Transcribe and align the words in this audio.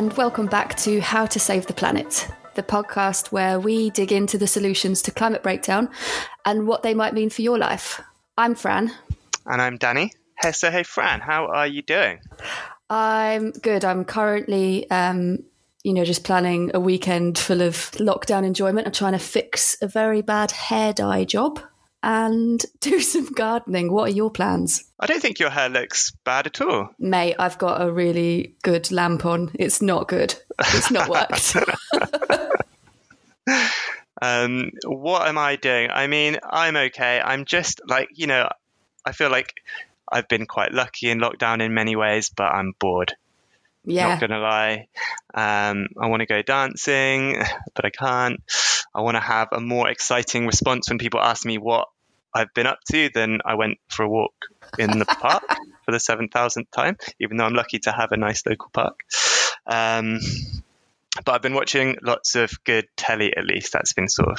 and 0.00 0.16
welcome 0.16 0.46
back 0.46 0.74
to 0.78 0.98
How 0.98 1.26
to 1.26 1.38
Save 1.38 1.66
the 1.66 1.74
Planet, 1.74 2.26
the 2.54 2.62
podcast 2.62 3.32
where 3.32 3.60
we 3.60 3.90
dig 3.90 4.12
into 4.12 4.38
the 4.38 4.46
solutions 4.46 5.02
to 5.02 5.10
climate 5.10 5.42
breakdown 5.42 5.90
and 6.46 6.66
what 6.66 6.82
they 6.82 6.94
might 6.94 7.12
mean 7.12 7.28
for 7.28 7.42
your 7.42 7.58
life. 7.58 8.00
I'm 8.38 8.54
Fran. 8.54 8.92
And 9.44 9.60
I'm 9.60 9.76
Danny. 9.76 10.14
Hey, 10.40 10.52
so 10.52 10.70
hey, 10.70 10.84
Fran, 10.84 11.20
how 11.20 11.48
are 11.48 11.66
you 11.66 11.82
doing? 11.82 12.20
I'm 12.88 13.50
good. 13.50 13.84
I'm 13.84 14.06
currently, 14.06 14.90
um, 14.90 15.40
you 15.84 15.92
know, 15.92 16.06
just 16.06 16.24
planning 16.24 16.70
a 16.72 16.80
weekend 16.80 17.38
full 17.38 17.60
of 17.60 17.74
lockdown 17.98 18.46
enjoyment. 18.46 18.86
I'm 18.86 18.94
trying 18.94 19.12
to 19.12 19.18
fix 19.18 19.76
a 19.82 19.86
very 19.86 20.22
bad 20.22 20.50
hair 20.50 20.94
dye 20.94 21.24
job 21.24 21.60
and 22.02 22.64
do 22.80 23.00
some 23.00 23.26
gardening. 23.26 23.92
What 23.92 24.10
are 24.10 24.14
your 24.14 24.30
plans? 24.30 24.84
I 24.98 25.06
don't 25.06 25.20
think 25.20 25.38
your 25.38 25.50
hair 25.50 25.68
looks 25.68 26.12
bad 26.24 26.46
at 26.46 26.60
all. 26.60 26.90
Mate, 26.98 27.36
I've 27.38 27.58
got 27.58 27.82
a 27.82 27.90
really 27.90 28.56
good 28.62 28.90
lamp 28.90 29.24
on. 29.24 29.50
It's 29.54 29.80
not 29.82 30.08
good. 30.08 30.34
It's 30.58 30.90
not 30.90 31.08
worked. 31.08 31.56
um, 34.22 34.70
what 34.84 35.26
am 35.26 35.38
I 35.38 35.56
doing? 35.56 35.90
I 35.90 36.06
mean, 36.06 36.38
I'm 36.42 36.76
okay. 36.76 37.20
I'm 37.20 37.44
just 37.44 37.80
like, 37.86 38.08
you 38.14 38.26
know, 38.26 38.48
I 39.04 39.12
feel 39.12 39.30
like 39.30 39.54
I've 40.10 40.28
been 40.28 40.46
quite 40.46 40.72
lucky 40.72 41.10
in 41.10 41.20
lockdown 41.20 41.62
in 41.62 41.72
many 41.72 41.96
ways, 41.96 42.30
but 42.30 42.52
I'm 42.52 42.72
bored. 42.78 43.14
Yeah. 43.84 44.08
Not 44.08 44.20
gonna 44.20 44.40
lie. 44.40 44.88
Um, 45.32 45.88
I 45.98 46.06
want 46.06 46.20
to 46.20 46.26
go 46.26 46.42
dancing, 46.42 47.42
but 47.74 47.84
I 47.84 47.90
can't. 47.90 48.40
I 48.94 49.00
want 49.02 49.16
to 49.16 49.20
have 49.20 49.48
a 49.52 49.60
more 49.60 49.88
exciting 49.88 50.46
response 50.46 50.88
when 50.88 50.98
people 50.98 51.20
ask 51.20 51.44
me 51.46 51.58
what 51.58 51.88
I've 52.34 52.52
been 52.54 52.66
up 52.66 52.78
to. 52.90 53.10
Then 53.12 53.38
I 53.44 53.54
went 53.54 53.78
for 53.88 54.04
a 54.04 54.08
walk 54.08 54.34
in 54.78 54.98
the 54.98 55.04
park 55.20 55.42
for 55.84 55.92
the 55.92 56.00
seven 56.00 56.28
thousandth 56.28 56.70
time, 56.70 56.96
even 57.20 57.36
though 57.36 57.44
I'm 57.44 57.54
lucky 57.54 57.78
to 57.80 57.92
have 57.92 58.12
a 58.12 58.16
nice 58.16 58.44
local 58.46 58.70
park. 58.72 59.00
Um, 59.66 60.20
but 61.24 61.32
I've 61.32 61.42
been 61.42 61.54
watching 61.54 61.96
lots 62.02 62.34
of 62.36 62.52
good 62.64 62.86
telly. 62.96 63.36
At 63.36 63.44
least 63.44 63.72
that's 63.72 63.92
been 63.92 64.08
sort 64.08 64.28
of 64.30 64.38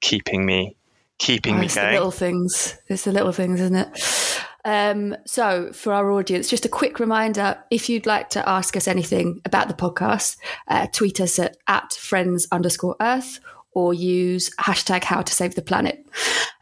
keeping 0.00 0.44
me 0.44 0.76
keeping 1.18 1.54
Oh, 1.54 1.58
me 1.58 1.66
it's 1.66 1.74
the 1.74 1.80
going. 1.80 1.92
little 1.94 2.10
things. 2.10 2.76
It's 2.88 3.04
the 3.04 3.12
little 3.12 3.32
things, 3.32 3.60
isn't 3.60 3.76
it? 3.76 4.40
Um, 4.66 5.14
so, 5.26 5.72
for 5.72 5.92
our 5.92 6.10
audience, 6.10 6.48
just 6.48 6.64
a 6.64 6.68
quick 6.70 6.98
reminder 6.98 7.58
if 7.70 7.88
you'd 7.90 8.06
like 8.06 8.30
to 8.30 8.46
ask 8.48 8.76
us 8.76 8.88
anything 8.88 9.40
about 9.44 9.68
the 9.68 9.74
podcast, 9.74 10.38
uh, 10.68 10.86
tweet 10.92 11.20
us 11.20 11.38
at, 11.38 11.56
at 11.68 11.92
friends 11.92 12.48
underscore 12.50 12.96
earth 13.00 13.40
or 13.74 13.92
use 13.92 14.50
hashtag 14.56 15.04
how 15.04 15.22
to 15.22 15.32
save 15.32 15.54
the 15.54 15.62
planet. 15.62 16.06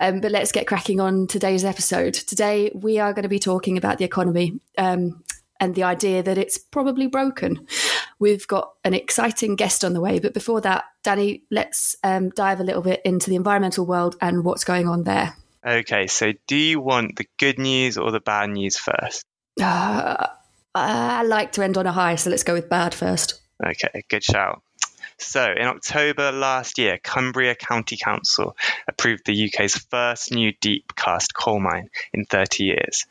Um, 0.01 0.21
but 0.21 0.33
let's 0.33 0.53
get 0.53 0.67
cracking 0.67 1.01
on 1.01 1.27
today's 1.27 1.65
episode. 1.65 2.15
Today, 2.15 2.71
we 2.75 2.99
are 2.99 3.13
going 3.13 3.23
to 3.23 3.29
be 3.29 3.39
talking 3.39 3.79
about 3.79 3.99
the 3.99 4.05
economy 4.05 4.61
um, 4.79 5.23
and 5.61 5.75
the 5.75 5.85
idea 5.85 6.23
that 6.23 6.39
it's 6.39 6.59
probably 6.59 7.07
broken. 7.07 7.67
We've 8.19 8.47
got 8.49 8.73
an 8.85 8.95
exciting 8.95 9.57
guest 9.57 9.85
on 9.85 9.93
the 9.93 10.01
way. 10.01 10.19
But 10.19 10.35
before 10.35 10.61
that, 10.63 10.85
Danny, 11.03 11.45
let's 11.51 11.97
um, 12.03 12.31
dive 12.31 12.61
a 12.61 12.65
little 12.65 12.83
bit 12.83 13.03
into 13.05 13.31
the 13.31 13.37
environmental 13.37 13.87
world 13.87 14.17
and 14.21 14.45
what's 14.45 14.65
going 14.65 14.89
on 14.89 15.05
there. 15.05 15.37
Okay, 15.65 16.09
so 16.09 16.33
do 16.49 16.57
you 16.57 16.81
want 16.81 17.17
the 17.17 17.27
good 17.39 17.59
news 17.59 17.97
or 17.97 18.11
the 18.11 18.21
bad 18.21 18.51
news 18.51 18.77
first? 18.77 19.25
Uh, 19.61 20.27
I 20.75 21.23
like 21.23 21.53
to 21.53 21.63
end 21.63 21.77
on 21.77 21.87
a 21.87 21.93
high, 21.93 22.17
so 22.17 22.31
let's 22.31 22.43
go 22.43 22.55
with 22.55 22.69
bad 22.69 22.95
first. 22.95 23.41
Okay, 23.65 24.03
good 24.09 24.25
shout. 24.25 24.63
So, 25.23 25.51
in 25.51 25.67
October 25.67 26.33
last 26.33 26.79
year, 26.79 26.99
Cumbria 26.99 27.55
County 27.55 27.97
Council 27.97 28.57
approved 28.89 29.25
the 29.25 29.47
UK's 29.47 29.77
first 29.77 30.33
new 30.33 30.53
deep 30.61 30.95
cast 30.97 31.33
coal 31.33 31.61
mine 31.61 31.91
in 32.13 32.25
30 32.25 32.65
years. 32.65 33.07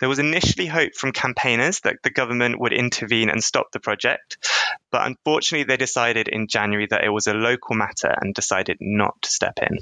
There 0.00 0.08
was 0.08 0.18
initially 0.18 0.66
hope 0.66 0.94
from 0.94 1.12
campaigners 1.12 1.80
that 1.80 2.02
the 2.02 2.10
government 2.10 2.60
would 2.60 2.72
intervene 2.72 3.30
and 3.30 3.42
stop 3.42 3.70
the 3.70 3.80
project, 3.80 4.36
but 4.90 5.06
unfortunately, 5.06 5.64
they 5.64 5.76
decided 5.76 6.28
in 6.28 6.48
January 6.48 6.86
that 6.90 7.04
it 7.04 7.10
was 7.10 7.26
a 7.26 7.34
local 7.34 7.76
matter 7.76 8.12
and 8.20 8.34
decided 8.34 8.78
not 8.80 9.22
to 9.22 9.30
step 9.30 9.58
in. 9.62 9.78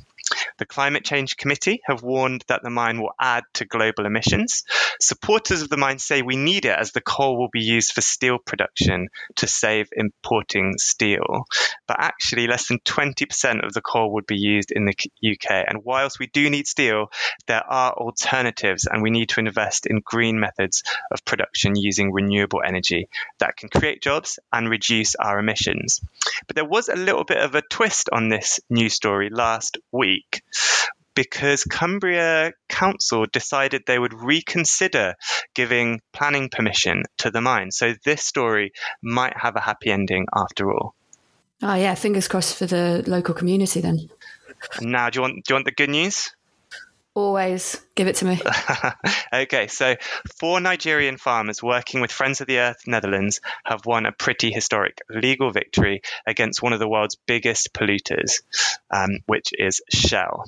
The 0.61 0.67
Climate 0.67 1.05
Change 1.05 1.39
Committee 1.39 1.81
have 1.87 2.03
warned 2.03 2.45
that 2.49 2.63
the 2.63 2.69
mine 2.69 3.01
will 3.01 3.15
add 3.19 3.45
to 3.55 3.65
global 3.65 4.05
emissions. 4.05 4.65
Supporters 5.01 5.63
of 5.63 5.71
the 5.71 5.79
mine 5.79 5.99
say 5.99 6.21
we 6.21 6.37
need 6.37 6.67
it 6.67 6.79
as 6.79 6.93
the 6.93 7.01
coal 7.01 7.39
will 7.39 7.49
be 7.51 7.63
used 7.63 7.93
for 7.93 8.03
steel 8.03 8.37
production 8.37 9.09
to 9.37 9.47
save 9.47 9.89
importing 9.97 10.75
steel. 10.77 11.47
But 11.87 11.97
actually, 12.01 12.47
less 12.47 12.69
than 12.69 12.81
20% 12.81 13.65
of 13.65 13.73
the 13.73 13.81
coal 13.81 14.13
would 14.13 14.27
be 14.27 14.37
used 14.37 14.71
in 14.71 14.85
the 14.85 14.95
UK. 15.33 15.65
And 15.67 15.83
whilst 15.83 16.19
we 16.19 16.27
do 16.27 16.51
need 16.51 16.67
steel, 16.67 17.11
there 17.47 17.65
are 17.67 17.95
alternatives, 17.95 18.85
and 18.85 19.03
we 19.03 19.09
need 19.09 19.31
to 19.31 19.41
invest 19.41 19.87
in 19.87 20.03
green 20.05 20.39
methods 20.39 20.83
of 21.11 21.25
production 21.25 21.75
using 21.75 22.13
renewable 22.13 22.61
energy 22.63 23.09
that 23.39 23.57
can 23.57 23.71
create 23.71 24.03
jobs 24.03 24.39
and 24.53 24.69
reduce 24.69 25.15
our 25.15 25.39
emissions. 25.39 26.03
But 26.47 26.57
there 26.57 26.67
was 26.67 26.91
a 26.91 26.97
little 26.97 27.25
bit 27.25 27.39
of 27.39 27.55
a 27.55 27.63
twist 27.63 28.11
on 28.13 28.29
this 28.29 28.61
news 28.69 28.93
story 28.93 29.31
last 29.31 29.79
week 29.91 30.43
because 31.15 31.65
Cumbria 31.65 32.53
Council 32.69 33.27
decided 33.31 33.83
they 33.87 33.99
would 33.99 34.15
reconsider 34.15 35.15
giving 35.55 36.01
planning 36.13 36.49
permission 36.49 37.03
to 37.19 37.31
the 37.31 37.41
mine. 37.41 37.71
So 37.71 37.95
this 38.05 38.23
story 38.25 38.73
might 39.03 39.37
have 39.37 39.57
a 39.57 39.61
happy 39.61 39.91
ending 39.91 40.27
after 40.35 40.73
all. 40.73 40.95
Oh 41.63 41.75
yeah, 41.75 41.95
fingers 41.95 42.29
crossed 42.29 42.57
for 42.57 42.67
the 42.67 43.05
local 43.07 43.35
community 43.35 43.81
then. 43.81 44.09
Now, 44.81 45.11
do 45.11 45.19
you 45.19 45.23
want 45.23 45.35
do 45.45 45.53
you 45.53 45.55
want 45.57 45.67
the 45.67 45.73
good 45.73 45.91
news? 45.91 46.31
Always 47.15 47.81
give 47.97 48.07
it 48.07 48.17
to 48.17 48.25
me. 48.25 48.41
okay, 49.33 49.67
so 49.67 49.97
four 50.39 50.61
Nigerian 50.61 51.17
farmers 51.17 51.61
working 51.61 52.01
with 52.01 52.13
Friends 52.13 52.41
of 52.41 52.47
the 52.47 52.61
Earth 52.61 52.83
Netherlands 52.87 53.41
have 53.65 53.85
won 53.85 54.07
a 54.07 54.13
pretty 54.13 54.53
historic 54.53 54.99
legal 55.09 55.51
victory 55.51 56.03
against 56.25 56.63
one 56.63 56.73
of 56.73 56.79
the 56.79 56.89
world's 56.89 57.17
biggest 57.27 57.75
polluters, 57.75 58.43
um, 58.93 59.19
which 59.27 59.51
is 59.59 59.83
Shell. 59.93 60.45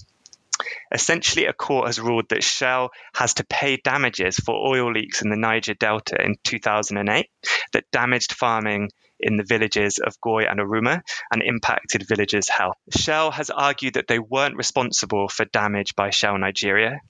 Essentially, 0.93 1.47
a 1.47 1.53
court 1.53 1.87
has 1.87 1.99
ruled 1.99 2.29
that 2.29 2.45
Shell 2.45 2.91
has 3.15 3.35
to 3.35 3.45
pay 3.45 3.77
damages 3.77 4.37
for 4.37 4.55
oil 4.55 4.93
leaks 4.93 5.21
in 5.21 5.31
the 5.31 5.37
Niger 5.37 5.75
Delta 5.75 6.23
in 6.23 6.37
2008 6.45 7.29
that 7.73 7.91
damaged 7.91 8.33
farming 8.35 8.91
in 9.23 9.37
the 9.37 9.45
villages 9.45 9.99
of 9.99 10.21
Goi 10.21 10.51
and 10.51 10.61
Oruma 10.61 11.03
and 11.31 11.43
impacted 11.43 12.07
villagers' 12.07 12.49
health. 12.49 12.77
Shell 12.91 13.31
has 13.33 13.51
argued 13.51 13.95
that 13.95 14.09
they 14.09 14.19
weren't 14.19 14.57
responsible 14.57 15.29
for 15.29 15.45
damage 15.45 15.95
by 15.97 16.11
Shell 16.11 16.39
Nigeria, 16.39 17.01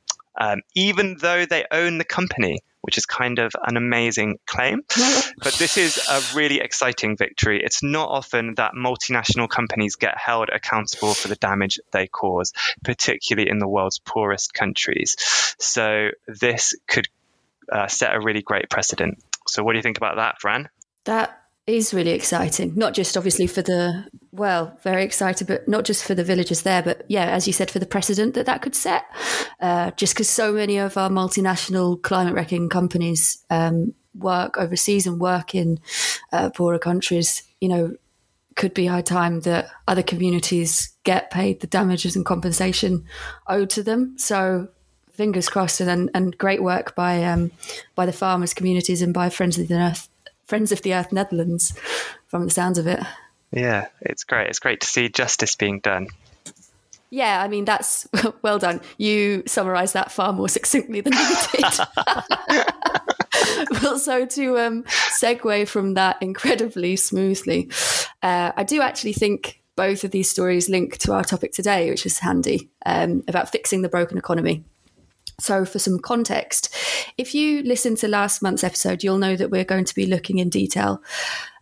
um, 0.40 0.60
even 0.74 1.16
though 1.20 1.44
they 1.44 1.64
own 1.70 1.98
the 1.98 2.04
company, 2.04 2.60
which 2.80 2.98
is 2.98 3.06
kind 3.06 3.38
of 3.38 3.52
an 3.64 3.76
amazing 3.76 4.38
claim. 4.46 4.82
but 5.42 5.54
this 5.54 5.76
is 5.76 6.00
a 6.10 6.36
really 6.36 6.60
exciting 6.60 7.16
victory. 7.16 7.62
It's 7.62 7.82
not 7.82 8.08
often 8.08 8.54
that 8.56 8.72
multinational 8.74 9.48
companies 9.48 9.96
get 9.96 10.16
held 10.18 10.48
accountable 10.48 11.14
for 11.14 11.28
the 11.28 11.36
damage 11.36 11.80
they 11.92 12.06
cause, 12.06 12.52
particularly 12.82 13.48
in 13.48 13.58
the 13.58 13.68
world's 13.68 13.98
poorest 13.98 14.52
countries. 14.54 15.16
So 15.58 16.08
this 16.26 16.74
could 16.88 17.08
uh, 17.70 17.86
set 17.88 18.14
a 18.14 18.20
really 18.20 18.42
great 18.42 18.68
precedent. 18.68 19.22
So, 19.46 19.62
what 19.62 19.72
do 19.72 19.78
you 19.78 19.82
think 19.82 19.98
about 19.98 20.16
that, 20.16 20.40
Fran? 20.40 20.68
That 21.04 21.41
is 21.66 21.94
really 21.94 22.10
exciting. 22.10 22.72
Not 22.74 22.94
just 22.94 23.16
obviously 23.16 23.46
for 23.46 23.62
the 23.62 24.06
well, 24.32 24.76
very 24.82 25.04
excited, 25.04 25.46
but 25.46 25.68
not 25.68 25.84
just 25.84 26.04
for 26.04 26.14
the 26.14 26.24
villagers 26.24 26.62
there, 26.62 26.82
but 26.82 27.04
yeah, 27.08 27.26
as 27.26 27.46
you 27.46 27.52
said, 27.52 27.70
for 27.70 27.78
the 27.78 27.86
precedent 27.86 28.34
that 28.34 28.46
that 28.46 28.62
could 28.62 28.74
set. 28.74 29.04
Uh, 29.60 29.90
just 29.92 30.14
because 30.14 30.28
so 30.28 30.52
many 30.52 30.78
of 30.78 30.96
our 30.96 31.10
multinational 31.10 32.00
climate 32.00 32.34
wrecking 32.34 32.68
companies 32.68 33.44
um, 33.50 33.94
work 34.14 34.56
overseas 34.56 35.06
and 35.06 35.20
work 35.20 35.54
in 35.54 35.78
uh, 36.32 36.50
poorer 36.50 36.78
countries, 36.78 37.42
you 37.60 37.68
know, 37.68 37.94
could 38.56 38.74
be 38.74 38.86
high 38.86 39.02
time 39.02 39.40
that 39.40 39.68
other 39.86 40.02
communities 40.02 40.92
get 41.04 41.30
paid 41.30 41.60
the 41.60 41.66
damages 41.66 42.16
and 42.16 42.24
compensation 42.24 43.04
owed 43.46 43.70
to 43.70 43.82
them. 43.82 44.14
So 44.18 44.68
fingers 45.12 45.48
crossed, 45.48 45.80
and 45.80 46.10
and 46.14 46.36
great 46.36 46.62
work 46.62 46.96
by 46.96 47.22
um, 47.22 47.52
by 47.94 48.06
the 48.06 48.12
farmers 48.12 48.54
communities 48.54 49.02
and 49.02 49.14
by 49.14 49.30
Friends 49.30 49.58
of 49.58 49.68
the 49.68 49.74
Earth 49.74 50.08
Friends 50.44 50.72
of 50.72 50.82
the 50.82 50.94
Earth 50.94 51.12
Netherlands, 51.12 51.72
from 52.26 52.44
the 52.44 52.50
sounds 52.50 52.78
of 52.78 52.86
it. 52.86 53.00
Yeah, 53.52 53.88
it's 54.00 54.24
great. 54.24 54.48
It's 54.48 54.58
great 54.58 54.80
to 54.80 54.86
see 54.86 55.08
justice 55.08 55.56
being 55.56 55.80
done. 55.80 56.08
Yeah, 57.10 57.42
I 57.42 57.48
mean 57.48 57.66
that's 57.66 58.08
well 58.42 58.58
done. 58.58 58.80
You 58.96 59.42
summarised 59.46 59.92
that 59.92 60.10
far 60.10 60.32
more 60.32 60.48
succinctly 60.58 61.02
than 61.02 61.12
I 61.14 61.84
did. 63.68 63.82
well, 63.82 63.98
so 63.98 64.24
to 64.24 64.58
um, 64.58 64.84
segue 65.20 65.68
from 65.68 65.92
that 65.94 66.16
incredibly 66.22 66.96
smoothly, 66.96 67.70
uh, 68.22 68.52
I 68.56 68.64
do 68.64 68.80
actually 68.80 69.12
think 69.12 69.62
both 69.76 70.04
of 70.04 70.10
these 70.10 70.30
stories 70.30 70.70
link 70.70 70.96
to 70.98 71.12
our 71.12 71.22
topic 71.22 71.52
today, 71.52 71.90
which 71.90 72.06
is 72.06 72.18
handy 72.18 72.70
um, 72.86 73.22
about 73.28 73.50
fixing 73.52 73.82
the 73.82 73.90
broken 73.90 74.16
economy. 74.16 74.64
So, 75.40 75.64
for 75.64 75.78
some 75.78 75.98
context, 75.98 76.74
if 77.18 77.34
you 77.34 77.62
listen 77.62 77.96
to 77.96 78.08
last 78.08 78.42
month's 78.42 78.64
episode, 78.64 79.02
you'll 79.02 79.18
know 79.18 79.36
that 79.36 79.50
we're 79.50 79.64
going 79.64 79.84
to 79.86 79.94
be 79.94 80.06
looking 80.06 80.38
in 80.38 80.48
detail 80.48 81.02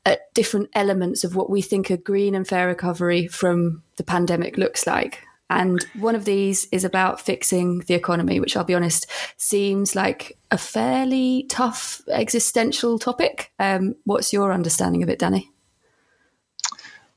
at 0.05 0.32
different 0.34 0.70
elements 0.75 1.25
of 1.25 1.37
what 1.37 1.50
we 1.50 1.62
think 1.62 1.90
a 1.90 1.96
green 1.96 2.34
and 2.34 2.46
fair 2.46 2.67
recovery 2.67 3.26
from 3.26 3.82
the 3.96 4.05
pandemic 4.05 4.56
looks 4.56 4.87
like. 4.87 5.25
And 5.50 5.84
one 5.99 6.14
of 6.14 6.25
these 6.25 6.67
is 6.67 6.84
about 6.84 7.20
fixing 7.20 7.81
the 7.81 7.94
economy, 7.94 8.38
which 8.38 8.56
I'll 8.56 8.62
be 8.64 8.75
honest 8.75 9.06
seems 9.37 9.96
like 9.96 10.38
a 10.52 10.56
fairly 10.56 11.46
tough 11.49 12.00
existential 12.08 13.00
topic. 13.00 13.52
Um, 13.58 13.96
what's 14.05 14.32
your 14.32 14.52
understanding 14.52 15.02
of 15.02 15.08
it, 15.08 15.19
Danny? 15.19 15.50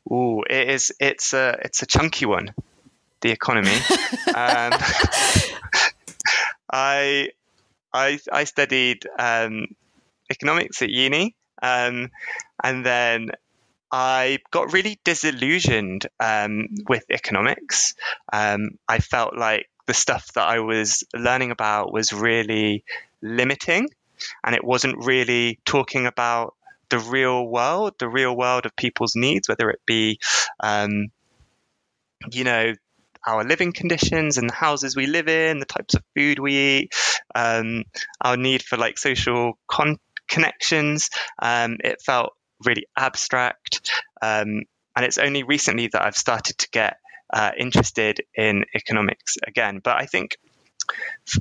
Oh, 0.09 0.41
it 0.49 0.67
is. 0.69 0.91
It's 0.99 1.33
a 1.33 1.59
it's 1.63 1.83
a 1.83 1.85
chunky 1.85 2.25
one. 2.25 2.53
The 3.21 3.29
economy. 3.29 3.77
um, 4.35 4.73
I 6.73 7.29
I 7.93 8.19
I 8.31 8.43
studied 8.45 9.07
um, 9.19 9.67
economics 10.29 10.81
at 10.81 10.89
uni, 10.89 11.35
um, 11.61 12.09
and 12.63 12.85
then 12.85 13.31
I 13.91 14.39
got 14.49 14.73
really 14.73 14.99
disillusioned 15.03 16.07
um, 16.19 16.67
with 16.89 17.05
economics. 17.11 17.93
Um, 18.33 18.79
I 18.87 18.97
felt 18.97 19.37
like 19.37 19.69
the 19.85 19.93
stuff 19.93 20.33
that 20.33 20.47
I 20.47 20.59
was 20.61 21.03
learning 21.15 21.51
about 21.51 21.93
was 21.93 22.11
really 22.11 22.83
limiting, 23.21 23.89
and 24.43 24.55
it 24.55 24.63
wasn't 24.63 25.05
really 25.05 25.59
talking 25.65 26.07
about 26.07 26.55
the 26.89 26.97
real 26.97 27.45
world, 27.45 27.93
the 27.99 28.09
real 28.09 28.35
world 28.35 28.65
of 28.65 28.75
people's 28.75 29.15
needs, 29.15 29.47
whether 29.47 29.69
it 29.69 29.81
be, 29.85 30.19
um, 30.59 31.09
you 32.31 32.43
know, 32.43 32.73
our 33.25 33.43
living 33.43 33.73
conditions 33.73 34.37
and 34.37 34.49
the 34.49 34.53
houses 34.53 34.95
we 34.95 35.07
live 35.07 35.27
in, 35.27 35.59
the 35.59 35.65
types 35.65 35.93
of 35.93 36.03
food 36.15 36.39
we 36.39 36.57
eat, 36.57 36.93
um, 37.35 37.83
our 38.21 38.37
need 38.37 38.63
for 38.63 38.77
like 38.77 38.97
social 38.97 39.57
con- 39.67 39.99
connections. 40.27 41.09
Um, 41.41 41.77
it 41.83 42.01
felt 42.01 42.33
really 42.65 42.87
abstract. 42.97 43.91
Um, 44.21 44.63
and 44.95 45.05
it's 45.05 45.17
only 45.17 45.43
recently 45.43 45.87
that 45.87 46.05
I've 46.05 46.15
started 46.15 46.57
to 46.59 46.69
get 46.71 46.97
uh, 47.31 47.51
interested 47.57 48.21
in 48.35 48.65
economics 48.75 49.37
again. 49.45 49.79
But 49.83 49.99
I 50.01 50.05
think 50.05 50.37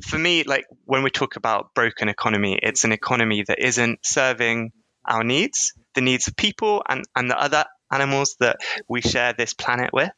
for 0.09 0.19
me, 0.19 0.45
like 0.45 0.67
when 0.85 1.03
we 1.03 1.11
talk 1.11 1.37
about 1.37 1.75
broken 1.75 2.09
economy, 2.09 2.59
it's 2.63 2.85
an 2.85 2.93
economy 2.93 3.45
that 3.47 3.59
isn't 3.59 4.01
serving 4.05 4.73
our 5.05 5.25
needs, 5.25 5.75
the 5.95 6.01
needs 6.01 6.29
of 6.29 6.37
people 6.37 6.83
and, 6.89 7.05
and 7.15 7.31
the 7.31 7.39
other 7.39 7.65
animals 7.91 8.37
that 8.41 8.57
we 8.89 9.03
share 9.03 9.35
this 9.35 9.53
planet 9.53 9.91
with. 9.93 10.11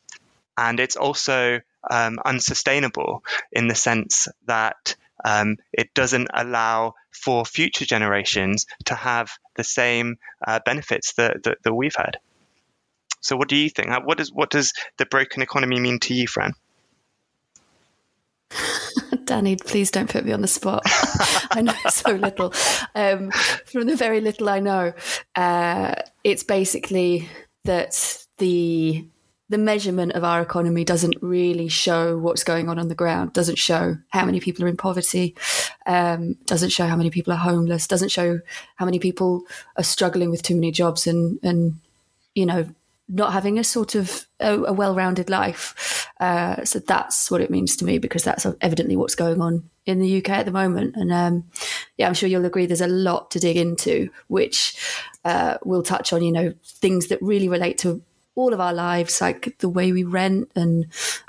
And 0.56 0.80
it's 0.80 0.96
also 0.96 1.60
um, 1.90 2.18
unsustainable 2.24 3.24
in 3.52 3.68
the 3.68 3.74
sense 3.74 4.28
that 4.46 4.96
um, 5.24 5.56
it 5.72 5.94
doesn't 5.94 6.28
allow 6.32 6.94
for 7.10 7.44
future 7.44 7.84
generations 7.84 8.66
to 8.86 8.94
have 8.94 9.30
the 9.56 9.64
same 9.64 10.18
uh, 10.46 10.60
benefits 10.64 11.14
that, 11.14 11.42
that, 11.44 11.62
that, 11.62 11.74
we've 11.74 11.94
had. 11.96 12.18
So, 13.20 13.36
what 13.36 13.48
do 13.48 13.56
you 13.56 13.70
think? 13.70 13.88
What 14.04 14.18
does 14.18 14.30
what 14.30 14.50
does 14.50 14.74
the 14.98 15.06
broken 15.06 15.40
economy 15.40 15.80
mean 15.80 15.98
to 16.00 16.14
you, 16.14 16.26
Fran? 16.26 16.52
Danny, 19.24 19.56
please 19.56 19.90
don't 19.90 20.10
put 20.10 20.26
me 20.26 20.32
on 20.32 20.42
the 20.42 20.48
spot. 20.48 20.82
I 21.50 21.62
know 21.62 21.74
so 21.88 22.12
little. 22.12 22.52
Um, 22.94 23.30
from 23.64 23.86
the 23.86 23.96
very 23.96 24.20
little 24.20 24.48
I 24.48 24.60
know, 24.60 24.92
uh, 25.34 25.94
it's 26.22 26.42
basically 26.42 27.28
that 27.64 28.26
the 28.36 29.06
the 29.48 29.58
measurement 29.58 30.12
of 30.12 30.24
our 30.24 30.40
economy 30.40 30.84
doesn't 30.84 31.16
really 31.20 31.68
show 31.68 32.16
what's 32.16 32.44
going 32.44 32.68
on 32.68 32.78
on 32.78 32.88
the 32.88 32.94
ground, 32.94 33.32
doesn't 33.32 33.58
show 33.58 33.96
how 34.08 34.24
many 34.24 34.40
people 34.40 34.64
are 34.64 34.68
in 34.68 34.76
poverty, 34.76 35.36
um, 35.86 36.34
doesn't 36.46 36.70
show 36.70 36.86
how 36.86 36.96
many 36.96 37.10
people 37.10 37.32
are 37.32 37.36
homeless, 37.36 37.86
doesn't 37.86 38.10
show 38.10 38.40
how 38.76 38.84
many 38.86 38.98
people 38.98 39.42
are 39.76 39.84
struggling 39.84 40.30
with 40.30 40.42
too 40.42 40.54
many 40.54 40.70
jobs 40.70 41.06
and, 41.06 41.38
and 41.42 41.78
you 42.34 42.46
know, 42.46 42.66
not 43.06 43.34
having 43.34 43.58
a 43.58 43.64
sort 43.64 43.94
of 43.94 44.26
a, 44.40 44.54
a 44.62 44.72
well-rounded 44.72 45.28
life. 45.28 46.08
Uh, 46.20 46.64
so 46.64 46.78
that's 46.78 47.30
what 47.30 47.42
it 47.42 47.50
means 47.50 47.76
to 47.76 47.84
me 47.84 47.98
because 47.98 48.24
that's 48.24 48.46
evidently 48.62 48.96
what's 48.96 49.14
going 49.14 49.42
on 49.42 49.68
in 49.84 49.98
the 49.98 50.18
UK 50.18 50.30
at 50.30 50.46
the 50.46 50.52
moment. 50.52 50.96
And 50.96 51.12
um, 51.12 51.44
yeah, 51.98 52.06
I'm 52.06 52.14
sure 52.14 52.30
you'll 52.30 52.46
agree 52.46 52.64
there's 52.64 52.80
a 52.80 52.86
lot 52.86 53.30
to 53.32 53.38
dig 53.38 53.58
into, 53.58 54.08
which 54.28 54.74
uh, 55.22 55.58
we'll 55.64 55.82
touch 55.82 56.14
on. 56.14 56.22
You 56.22 56.32
know, 56.32 56.54
things 56.64 57.08
that 57.08 57.20
really 57.20 57.48
relate 57.48 57.76
to 57.78 58.02
all 58.36 58.52
of 58.52 58.60
our 58.60 58.72
lives, 58.72 59.20
like 59.20 59.56
the 59.58 59.68
way 59.68 59.92
we 59.92 60.04
rent 60.04 60.50
and 60.56 60.86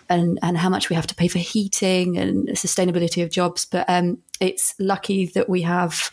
and 0.09 0.39
and 0.41 0.57
how 0.57 0.69
much 0.69 0.89
we 0.89 0.95
have 0.95 1.07
to 1.07 1.15
pay 1.15 1.27
for 1.27 1.39
heating 1.39 2.17
and 2.17 2.49
sustainability 2.49 3.23
of 3.23 3.29
jobs. 3.29 3.65
But 3.65 3.89
um, 3.89 4.19
it's 4.39 4.75
lucky 4.79 5.27
that 5.27 5.49
we 5.49 5.61
have 5.63 6.11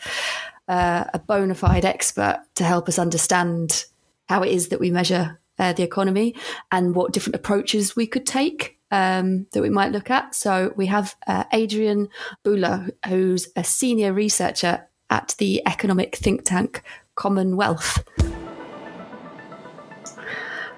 uh, 0.67 1.05
a 1.13 1.19
bona 1.19 1.55
fide 1.55 1.85
expert 1.85 2.43
to 2.55 2.63
help 2.63 2.87
us 2.87 2.99
understand 2.99 3.85
how 4.29 4.43
it 4.43 4.51
is 4.51 4.69
that 4.69 4.79
we 4.79 4.91
measure 4.91 5.39
uh, 5.59 5.73
the 5.73 5.83
economy 5.83 6.35
and 6.71 6.95
what 6.95 7.11
different 7.11 7.35
approaches 7.35 7.95
we 7.95 8.07
could 8.07 8.25
take 8.25 8.79
um, 8.91 9.47
that 9.51 9.61
we 9.61 9.69
might 9.69 9.91
look 9.91 10.09
at. 10.09 10.35
So 10.35 10.73
we 10.75 10.85
have 10.87 11.15
uh, 11.27 11.43
Adrienne 11.53 12.09
Buller, 12.43 12.89
who's 13.07 13.49
a 13.55 13.63
senior 13.63 14.13
researcher 14.13 14.87
at 15.09 15.35
the 15.37 15.61
economic 15.67 16.15
think 16.15 16.43
tank 16.43 16.83
Common 17.15 17.55
Wealth. 17.55 18.03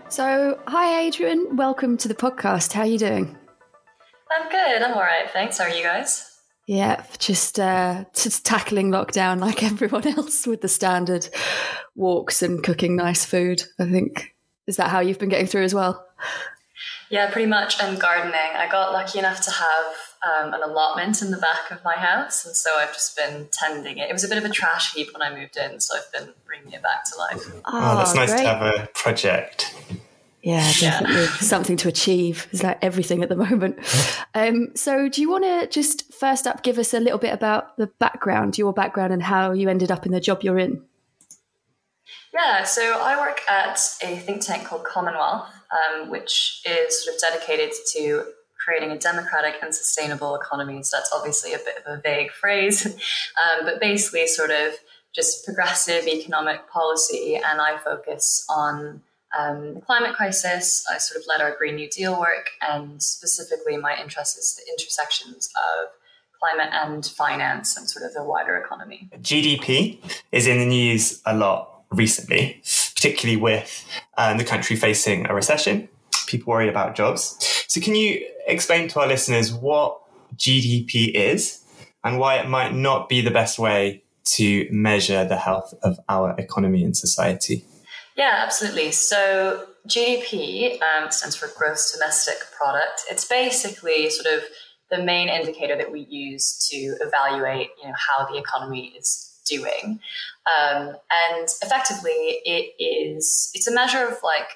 So, 0.08 0.60
hi, 0.68 1.08
Adrienne. 1.08 1.56
Welcome 1.56 1.98
to 1.98 2.08
the 2.08 2.14
podcast. 2.14 2.74
How 2.74 2.82
are 2.82 2.86
you 2.86 3.00
doing? 3.00 3.36
I'm 4.32 4.50
good. 4.50 4.84
I'm 4.84 4.94
all 4.94 5.02
right. 5.02 5.30
Thanks. 5.32 5.58
How 5.58 5.64
are 5.64 5.70
you 5.70 5.84
guys? 5.84 6.32
Yeah, 6.68 7.04
just 7.18 7.60
uh, 7.60 8.06
just 8.14 8.46
tackling 8.46 8.92
lockdown 8.92 9.40
like 9.40 9.64
everyone 9.72 10.08
else 10.08 10.46
with 10.46 10.62
the 10.62 10.68
standard 10.68 11.28
walks 11.96 12.44
and 12.44 12.64
cooking 12.64 12.96
nice 12.96 13.26
food. 13.26 13.64
I 13.80 13.86
think 13.86 14.36
is 14.68 14.78
that 14.78 14.90
how 14.90 15.00
you've 15.00 15.20
been 15.20 15.30
getting 15.30 15.48
through 15.48 15.64
as 15.64 15.74
well? 15.74 16.06
Yeah, 17.10 17.30
pretty 17.32 17.48
much. 17.48 17.82
And 17.82 18.00
gardening. 18.00 18.56
I 18.56 18.68
got 18.70 18.94
lucky 18.94 19.20
enough 19.20 19.42
to 19.42 19.52
have 19.52 19.96
um, 20.26 20.54
an 20.54 20.62
allotment 20.64 21.22
in 21.22 21.32
the 21.32 21.38
back 21.38 21.72
of 21.72 21.84
my 21.84 21.96
house, 21.96 22.46
and 22.46 22.56
so 22.56 22.72
I've 22.78 22.94
just 22.94 23.16
been 23.16 23.48
tending 23.52 24.00
it. 24.00 24.10
It 24.10 24.14
was 24.14 24.24
a 24.24 24.28
bit 24.28 24.38
of 24.38 24.46
a 24.46 24.50
trash 24.50 24.94
heap 24.94 25.14
when 25.14 25.22
I 25.22 25.34
moved 25.34 25.58
in, 25.58 25.80
so 25.80 25.96
I've 25.96 26.12
been 26.12 26.34
bringing 26.46 26.74
it 26.74 26.82
back 26.82 27.06
to 27.12 27.18
life. 27.18 27.44
Oh, 27.54 27.62
oh 27.66 27.98
that's 27.98 28.16
nice 28.16 28.32
great. 28.32 28.42
to 28.42 28.48
have 28.48 28.62
a 28.62 28.88
project. 28.94 29.76
Yeah, 30.42 30.72
definitely 30.80 31.24
yeah. 31.24 31.38
something 31.38 31.78
to 31.78 31.88
achieve. 31.88 32.48
It's 32.52 32.62
like 32.62 32.78
everything 32.84 33.24
at 33.24 33.30
the 33.30 33.36
moment. 33.36 33.80
Um, 34.36 34.70
so, 34.76 35.10
do 35.10 35.22
you 35.22 35.30
want 35.30 35.44
to 35.44 35.68
just 35.68 36.14
first 36.14 36.46
up 36.46 36.62
give 36.62 36.78
us 36.78 36.94
a 36.94 37.00
little 37.00 37.18
bit 37.20 37.34
about 37.34 37.78
the 37.78 37.88
background, 37.88 38.58
your 38.58 38.74
background, 38.74 39.14
and 39.14 39.24
how 39.24 39.52
you 39.52 39.70
ended 39.70 39.92
up 39.92 40.06
in 40.06 40.12
the 40.12 40.20
job 40.20 40.44
you're 40.44 40.60
in? 40.60 40.82
Yeah, 42.34 42.64
so 42.64 43.00
I 43.00 43.18
work 43.18 43.42
at 43.48 43.80
a 44.04 44.18
think 44.18 44.46
tank 44.46 44.66
called 44.66 44.84
Common 44.84 45.14
Wealth, 45.14 45.50
um, 45.72 46.10
which 46.10 46.62
is 46.66 47.04
sort 47.04 47.16
of 47.16 47.22
dedicated 47.22 47.72
to 47.94 48.26
creating 48.66 48.92
a 48.92 48.98
democratic 48.98 49.56
and 49.62 49.74
sustainable 49.74 50.36
economy. 50.36 50.82
So 50.84 50.98
that's 50.98 51.12
obviously 51.14 51.54
a 51.54 51.60
bit 51.60 51.78
of 51.86 52.00
a 52.00 52.02
vague 52.02 52.32
phrase, 52.32 52.86
um, 52.86 53.66
but 53.66 53.80
basically, 53.80 54.28
sort 54.28 54.50
of 54.50 54.74
just 55.14 55.46
progressive 55.46 56.08
economic 56.08 56.70
policy. 56.70 57.36
And 57.36 57.62
I 57.62 57.78
focus 57.78 58.46
on 58.50 59.02
um, 59.38 59.76
the 59.76 59.82
climate 59.82 60.16
crisis. 60.16 60.86
I 60.92 60.98
sort 60.98 61.22
of 61.22 61.28
led 61.28 61.42
our 61.42 61.56
Green 61.56 61.76
New 61.76 61.90
Deal 61.90 62.20
work, 62.20 62.50
and 62.62 63.02
specifically, 63.02 63.78
my 63.78 63.96
interest 64.02 64.38
is 64.38 64.56
the 64.56 64.72
intersections 64.72 65.50
of 65.56 65.90
climate 66.40 66.74
and 66.74 67.06
finance 67.06 67.78
and 67.78 67.90
sort 67.90 68.06
of 68.06 68.14
the 68.14 68.24
wider 68.24 68.58
economy. 68.58 69.10
GDP 69.22 70.00
is 70.32 70.48
in 70.48 70.60
the 70.60 70.66
news 70.66 71.22
a 71.26 71.36
lot 71.36 71.84
recently, 71.92 72.62
particularly 72.94 73.38
with 73.38 73.86
um, 74.18 74.38
the 74.38 74.44
country 74.44 74.76
facing 74.76 75.28
a 75.28 75.34
recession, 75.34 75.88
people 76.26 76.52
worried 76.52 76.70
about 76.70 76.96
jobs. 76.96 77.38
So, 77.68 77.82
can 77.82 77.96
you 77.96 78.26
explain 78.48 78.88
to 78.90 79.00
our 79.00 79.08
listeners 79.08 79.54
what 79.54 80.00
GDP 80.36 81.12
is 81.14 81.62
and 82.04 82.20
why 82.20 82.36
it 82.36 82.48
might 82.48 82.74
not 82.74 83.10
be 83.10 83.22
the 83.22 83.32
best 83.32 83.60
way 83.60 84.04
to 84.26 84.68
measure 84.72 85.26
the 85.26 85.38
health 85.38 85.74
of 85.84 86.00
our 86.10 86.36
economy 86.38 86.84
and 86.84 86.96
society? 86.96 87.66
Yeah, 88.16 88.42
absolutely. 88.44 88.92
So 88.92 89.68
GDP 89.88 90.82
um, 90.82 91.12
stands 91.12 91.36
for 91.36 91.50
gross 91.58 91.92
domestic 91.92 92.38
product. 92.58 93.04
It's 93.10 93.26
basically 93.26 94.10
sort 94.10 94.34
of 94.34 94.44
the 94.90 95.04
main 95.04 95.28
indicator 95.28 95.76
that 95.76 95.92
we 95.92 96.02
use 96.02 96.68
to 96.72 96.78
evaluate, 97.02 97.70
you 97.82 97.88
know, 97.88 97.96
how 97.96 98.26
the 98.26 98.38
economy 98.38 98.94
is 98.98 99.32
doing. 99.46 100.00
Um, 100.48 100.96
and 101.12 101.48
effectively, 101.62 102.40
it 102.46 102.74
is 102.80 103.52
it's 103.54 103.68
a 103.68 103.74
measure 103.74 104.08
of 104.08 104.18
like 104.24 104.50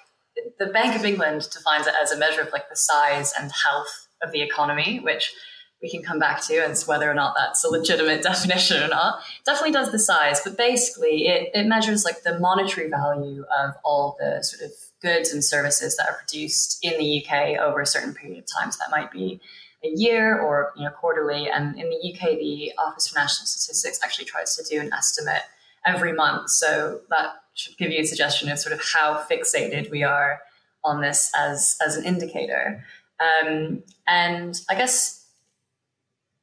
the 0.58 0.68
Bank 0.68 0.96
of 0.96 1.06
England 1.06 1.48
defines 1.52 1.88
it 1.88 1.94
as 2.02 2.12
a 2.12 2.18
measure 2.18 2.42
of 2.42 2.52
like 2.52 2.70
the 2.70 2.76
size 2.76 3.34
and 3.38 3.52
health 3.52 4.08
of 4.22 4.32
the 4.32 4.42
economy, 4.42 5.00
which 5.00 5.34
we 5.82 5.90
can 5.90 6.04
come 6.04 6.20
back 6.20 6.42
to 6.46 6.58
and 6.58 6.78
whether 6.88 7.10
or 7.10 7.14
not 7.14 7.36
that's 7.38 7.64
a 7.64 7.70
legitimate 7.70 8.22
definition 8.24 8.84
or 8.84 8.88
not. 8.88 9.22
definitely 9.46 9.72
does 9.72 9.92
the 9.92 10.00
size, 10.00 10.42
but 10.44 10.58
basically 10.58 11.28
it, 11.28 11.50
it 11.54 11.68
measures 11.68 12.04
like 12.04 12.24
the 12.24 12.38
monetary 12.40 12.90
value 12.90 13.46
of 13.58 13.76
all 13.84 14.18
the 14.20 14.44
sort 14.44 14.70
of 14.70 14.76
goods 15.02 15.32
and 15.32 15.44
services 15.44 15.96
that 15.96 16.10
are 16.10 16.18
produced 16.18 16.80
in 16.84 16.98
the 16.98 17.24
UK 17.24 17.58
over 17.60 17.80
a 17.80 17.86
certain 17.86 18.14
period 18.14 18.40
of 18.40 18.46
time. 18.46 18.72
So 18.72 18.80
that 18.82 18.92
might 18.92 19.12
be 19.12 19.40
a 19.84 19.88
year 19.88 20.38
or 20.38 20.74
you 20.76 20.84
know 20.84 20.92
quarterly. 20.92 21.50
And 21.50 21.80
in 21.80 21.90
the 21.90 22.14
UK, 22.14 22.38
the 22.38 22.74
Office 22.78 23.08
for 23.08 23.18
National 23.18 23.46
Statistics 23.46 24.00
actually 24.04 24.26
tries 24.26 24.58
to 24.58 24.64
do 24.70 24.82
an 24.82 24.92
estimate 24.94 25.44
every 25.90 26.14
month. 26.14 26.50
So 26.50 27.02
that 27.10 27.34
should 27.54 27.78
give 27.78 27.92
you 27.92 28.00
a 28.00 28.06
suggestion 28.06 28.50
of 28.50 28.60
sort 28.60 28.74
of 28.74 28.82
how 28.94 29.24
fixated 29.30 29.90
we 29.90 30.04
are 30.04 30.40
on 30.84 31.02
this 31.02 31.32
as 31.38 31.78
as 31.86 31.98
an 31.98 32.06
indicator. 32.06 32.84
Um, 33.20 33.84
and 34.08 34.60
I 34.70 34.76
guess 34.76 35.26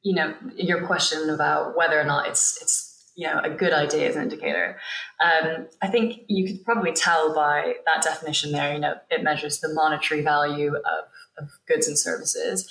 you 0.03 0.13
know 0.13 0.33
your 0.55 0.85
question 0.85 1.29
about 1.29 1.75
whether 1.75 1.99
or 1.99 2.03
not 2.03 2.27
it's 2.27 2.61
it's 2.61 3.11
you 3.15 3.27
know 3.27 3.39
a 3.43 3.49
good 3.49 3.73
idea 3.73 4.09
as 4.09 4.15
an 4.15 4.23
indicator. 4.23 4.79
Um, 5.23 5.67
I 5.81 5.87
think 5.87 6.21
you 6.27 6.45
could 6.45 6.63
probably 6.63 6.93
tell 6.93 7.33
by 7.33 7.75
that 7.85 8.03
definition 8.03 8.51
there. 8.51 8.73
You 8.73 8.79
know, 8.79 8.95
it 9.09 9.23
measures 9.23 9.59
the 9.59 9.73
monetary 9.73 10.21
value 10.21 10.75
of, 10.75 11.05
of 11.43 11.49
goods 11.67 11.87
and 11.87 11.97
services. 11.97 12.69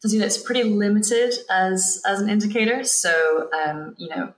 So 0.00 0.08
you 0.08 0.20
know, 0.20 0.26
it's 0.26 0.38
pretty 0.38 0.64
limited 0.64 1.34
as 1.50 2.02
as 2.06 2.20
an 2.20 2.28
indicator. 2.28 2.82
So 2.82 3.48
um, 3.52 3.94
you 3.98 4.08
know, 4.08 4.34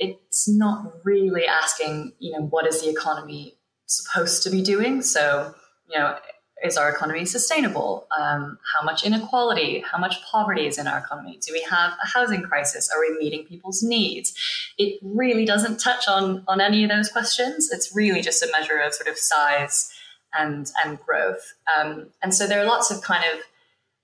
it's 0.00 0.48
not 0.48 0.92
really 1.04 1.46
asking 1.46 2.14
you 2.18 2.32
know 2.32 2.46
what 2.46 2.66
is 2.66 2.82
the 2.82 2.90
economy 2.90 3.54
supposed 3.86 4.42
to 4.44 4.50
be 4.50 4.62
doing. 4.62 5.02
So 5.02 5.54
you 5.88 5.98
know, 5.98 6.16
is 6.64 6.76
our 6.76 6.90
economy 6.90 7.24
sustainable? 7.24 8.06
Um, 8.18 8.58
how 8.74 8.84
much 8.84 9.04
inequality, 9.04 9.80
how 9.80 9.98
much 9.98 10.22
poverty 10.24 10.66
is 10.66 10.78
in 10.78 10.86
our 10.86 10.98
economy? 10.98 11.38
Do 11.44 11.52
we 11.52 11.62
have 11.70 11.92
a 12.02 12.06
housing 12.06 12.42
crisis? 12.42 12.90
Are 12.90 13.00
we 13.00 13.16
meeting 13.18 13.44
people's 13.44 13.82
needs? 13.82 14.34
It 14.78 14.98
really 15.02 15.44
doesn't 15.44 15.78
touch 15.78 16.08
on 16.08 16.44
on 16.48 16.60
any 16.60 16.82
of 16.82 16.90
those 16.90 17.10
questions. 17.10 17.70
It's 17.70 17.94
really 17.94 18.22
just 18.22 18.42
a 18.42 18.50
measure 18.52 18.78
of 18.78 18.94
sort 18.94 19.08
of 19.08 19.18
size 19.18 19.92
and 20.34 20.70
and 20.84 20.98
growth. 21.00 21.54
Um, 21.78 22.08
and 22.22 22.34
so 22.34 22.46
there 22.46 22.60
are 22.60 22.66
lots 22.66 22.90
of 22.90 23.02
kind 23.02 23.24
of 23.34 23.40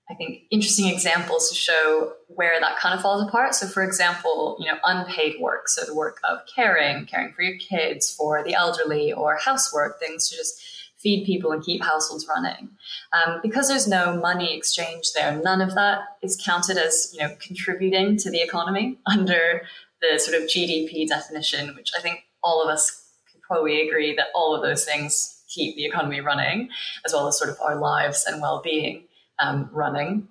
I 0.09 0.13
think 0.13 0.43
interesting 0.51 0.87
examples 0.87 1.49
to 1.49 1.55
show 1.55 2.13
where 2.27 2.59
that 2.59 2.77
kind 2.77 2.95
of 2.95 3.01
falls 3.01 3.27
apart. 3.27 3.55
So, 3.55 3.67
for 3.67 3.83
example, 3.83 4.55
you 4.59 4.65
know, 4.65 4.77
unpaid 4.85 5.35
work, 5.41 5.67
so 5.67 5.85
the 5.85 5.93
work 5.93 6.19
of 6.23 6.39
caring, 6.53 7.05
caring 7.05 7.33
for 7.33 7.41
your 7.41 7.57
kids, 7.57 8.13
for 8.13 8.41
the 8.43 8.53
elderly, 8.53 9.11
or 9.11 9.35
housework, 9.35 9.99
things 9.99 10.29
to 10.29 10.37
just 10.37 10.61
feed 10.97 11.25
people 11.25 11.51
and 11.51 11.63
keep 11.63 11.83
households 11.83 12.25
running. 12.27 12.69
Um, 13.13 13.39
because 13.43 13.67
there's 13.67 13.87
no 13.87 14.17
money 14.17 14.55
exchange 14.55 15.11
there, 15.13 15.41
none 15.43 15.61
of 15.61 15.75
that 15.75 15.99
is 16.21 16.41
counted 16.43 16.77
as 16.77 17.11
you 17.13 17.19
know 17.19 17.35
contributing 17.39 18.17
to 18.17 18.31
the 18.31 18.41
economy 18.41 18.97
under 19.05 19.63
the 20.01 20.19
sort 20.19 20.41
of 20.41 20.47
GDP 20.47 21.05
definition, 21.07 21.75
which 21.75 21.91
I 21.97 22.01
think 22.01 22.23
all 22.43 22.63
of 22.63 22.69
us 22.69 23.09
could 23.31 23.41
probably 23.41 23.85
agree 23.85 24.15
that 24.15 24.27
all 24.33 24.55
of 24.55 24.61
those 24.61 24.85
things 24.85 25.43
keep 25.49 25.75
the 25.75 25.85
economy 25.85 26.21
running, 26.21 26.69
as 27.05 27.13
well 27.13 27.27
as 27.27 27.37
sort 27.37 27.49
of 27.49 27.57
our 27.61 27.75
lives 27.77 28.25
and 28.25 28.41
well-being 28.41 29.06
um, 29.39 29.69
running. 29.71 30.27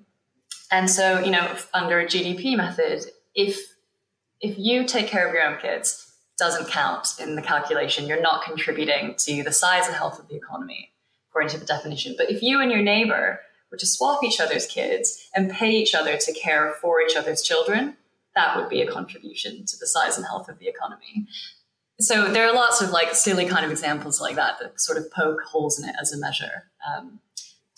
And 0.71 0.91
so, 0.91 1.21
you 1.21 1.31
know, 1.31 1.57
under 1.73 2.01
a 2.01 2.07
GDP 2.07 2.57
method, 2.57 3.05
if 3.35 3.59
if 4.41 4.59
you 4.59 4.85
take 4.87 5.07
care 5.07 5.27
of 5.27 5.33
your 5.33 5.45
own 5.45 5.59
kids, 5.59 6.13
doesn't 6.39 6.69
count 6.69 7.15
in 7.19 7.35
the 7.37 7.43
calculation. 7.43 8.07
You're 8.07 8.21
not 8.21 8.45
contributing 8.45 9.15
to 9.19 9.43
the 9.43 9.53
size 9.53 9.87
and 9.87 9.97
health 9.97 10.19
of 10.19 10.29
the 10.29 10.37
economy, 10.37 10.91
according 11.31 11.51
to 11.51 11.59
the 11.59 11.65
definition. 11.65 12.15
But 12.19 12.31
if 12.31 12.43
you 12.43 12.61
and 12.61 12.71
your 12.71 12.83
neighbor 12.83 13.41
were 13.71 13.79
to 13.79 13.87
swap 13.87 14.23
each 14.23 14.41
other's 14.41 14.67
kids 14.67 15.29
and 15.35 15.51
pay 15.51 15.71
each 15.71 15.95
other 15.95 16.17
to 16.17 16.33
care 16.33 16.75
for 16.81 17.01
each 17.01 17.17
other's 17.17 17.43
children, 17.43 17.97
that 18.35 18.57
would 18.57 18.69
be 18.69 18.83
a 18.83 18.91
contribution 18.91 19.65
to 19.65 19.77
the 19.79 19.87
size 19.87 20.17
and 20.17 20.27
health 20.27 20.49
of 20.49 20.59
the 20.59 20.69
economy. 20.69 21.27
So 21.99 22.31
there 22.31 22.47
are 22.47 22.55
lots 22.55 22.83
of 22.83 22.91
like 22.91 23.15
silly 23.15 23.47
kind 23.47 23.65
of 23.65 23.71
examples 23.71 24.21
like 24.21 24.37
that 24.37 24.59
that 24.61 24.79
sort 24.79 24.99
of 24.99 25.11
poke 25.11 25.41
holes 25.41 25.81
in 25.81 25.89
it 25.89 25.97
as 25.99 26.13
a 26.13 26.19
measure. 26.19 26.65
Um, 26.87 27.21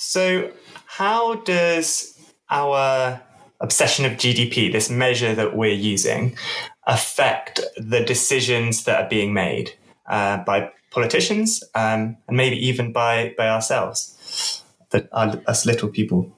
so, 0.09 0.51
how 0.87 1.35
does 1.35 2.19
our 2.49 3.21
obsession 3.61 4.07
of 4.07 4.13
GDP, 4.13 4.73
this 4.73 4.89
measure 4.89 5.35
that 5.35 5.55
we're 5.55 5.75
using, 5.75 6.35
affect 6.87 7.61
the 7.77 8.01
decisions 8.01 8.85
that 8.85 9.05
are 9.05 9.09
being 9.11 9.35
made 9.35 9.75
uh, 10.09 10.39
by 10.45 10.71
politicians 10.91 11.63
um, 11.75 12.17
and 12.27 12.39
maybe 12.39 12.57
even 12.57 12.91
by 12.91 13.35
by 13.37 13.51
ourselves, 13.51 14.65
that 14.93 15.11
us 15.13 15.67
little 15.67 15.91
people. 15.91 16.35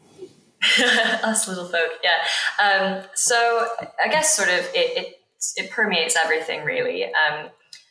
us 1.22 1.46
little 1.46 1.68
folk, 1.68 1.92
yeah. 2.02 2.18
Um, 2.60 3.04
so 3.14 3.68
I 4.04 4.08
guess 4.08 4.34
sort 4.36 4.48
of 4.48 4.64
it, 4.74 4.98
it, 4.98 5.20
it 5.54 5.70
permeates 5.70 6.16
everything 6.16 6.64
really. 6.64 7.04
Um, 7.04 7.50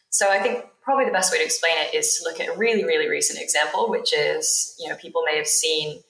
so 0.09 0.29
I 0.29 0.39
think 0.39 0.65
probably 0.81 1.05
the 1.05 1.11
best 1.11 1.31
way 1.31 1.39
to 1.39 1.45
explain 1.45 1.73
it 1.77 1.93
is 1.93 2.17
to 2.17 2.23
look 2.23 2.39
at 2.39 2.47
a 2.47 2.57
really 2.57 2.83
really 2.83 3.09
recent 3.09 3.39
example, 3.41 3.89
which 3.89 4.13
is 4.13 4.75
you 4.79 4.89
know 4.89 4.95
people 4.95 5.23
may 5.25 5.37
have 5.37 5.47
seen 5.47 6.01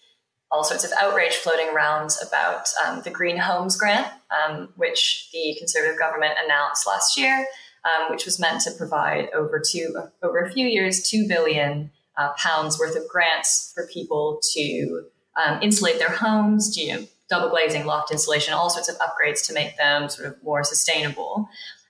all 0.52 0.64
sorts 0.64 0.84
of 0.84 0.92
outrage 1.00 1.36
floating 1.36 1.70
around 1.70 2.12
about 2.28 2.68
um, 2.86 3.02
the 3.04 3.12
Green 3.12 3.38
Homes 3.38 3.78
Grant, 3.78 4.08
um, 4.32 4.70
which 4.78 5.30
the 5.32 5.56
Conservative 5.60 6.00
government 6.00 6.34
announced 6.44 6.88
last 6.88 7.18
year, 7.18 7.46
um, 7.86 8.10
which 8.10 8.26
was 8.26 8.40
meant 8.40 8.62
to 8.62 8.72
provide 8.72 9.30
over 9.34 9.62
two 9.64 9.96
over 10.24 10.40
a 10.40 10.52
few 10.52 10.68
years 10.68 11.08
two 11.08 11.28
billion 11.28 11.92
uh, 12.18 12.34
pounds 12.38 12.80
worth 12.80 12.96
of 12.96 13.08
grants 13.08 13.72
for 13.74 13.88
people 13.88 14.42
to 14.54 15.06
um, 15.36 15.60
insulate 15.62 16.00
their 16.00 16.10
homes, 16.10 16.78
you 16.78 16.94
know, 16.94 17.08
double 17.30 17.50
glazing, 17.50 17.86
loft 17.86 18.12
insulation, 18.12 18.54
all 18.54 18.70
sorts 18.70 18.90
of 18.90 18.98
upgrades 18.98 19.46
to 19.48 19.54
make 19.54 19.78
them 19.78 20.10
sort 20.10 20.28
of 20.28 20.44
more 20.44 20.64
sustainable. 20.64 21.48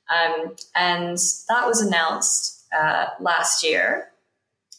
Um, 0.09 0.55
and 0.75 1.17
that 1.48 1.65
was 1.65 1.81
announced 1.81 2.58
uh, 2.77 3.07
last 3.19 3.63
year. 3.63 4.07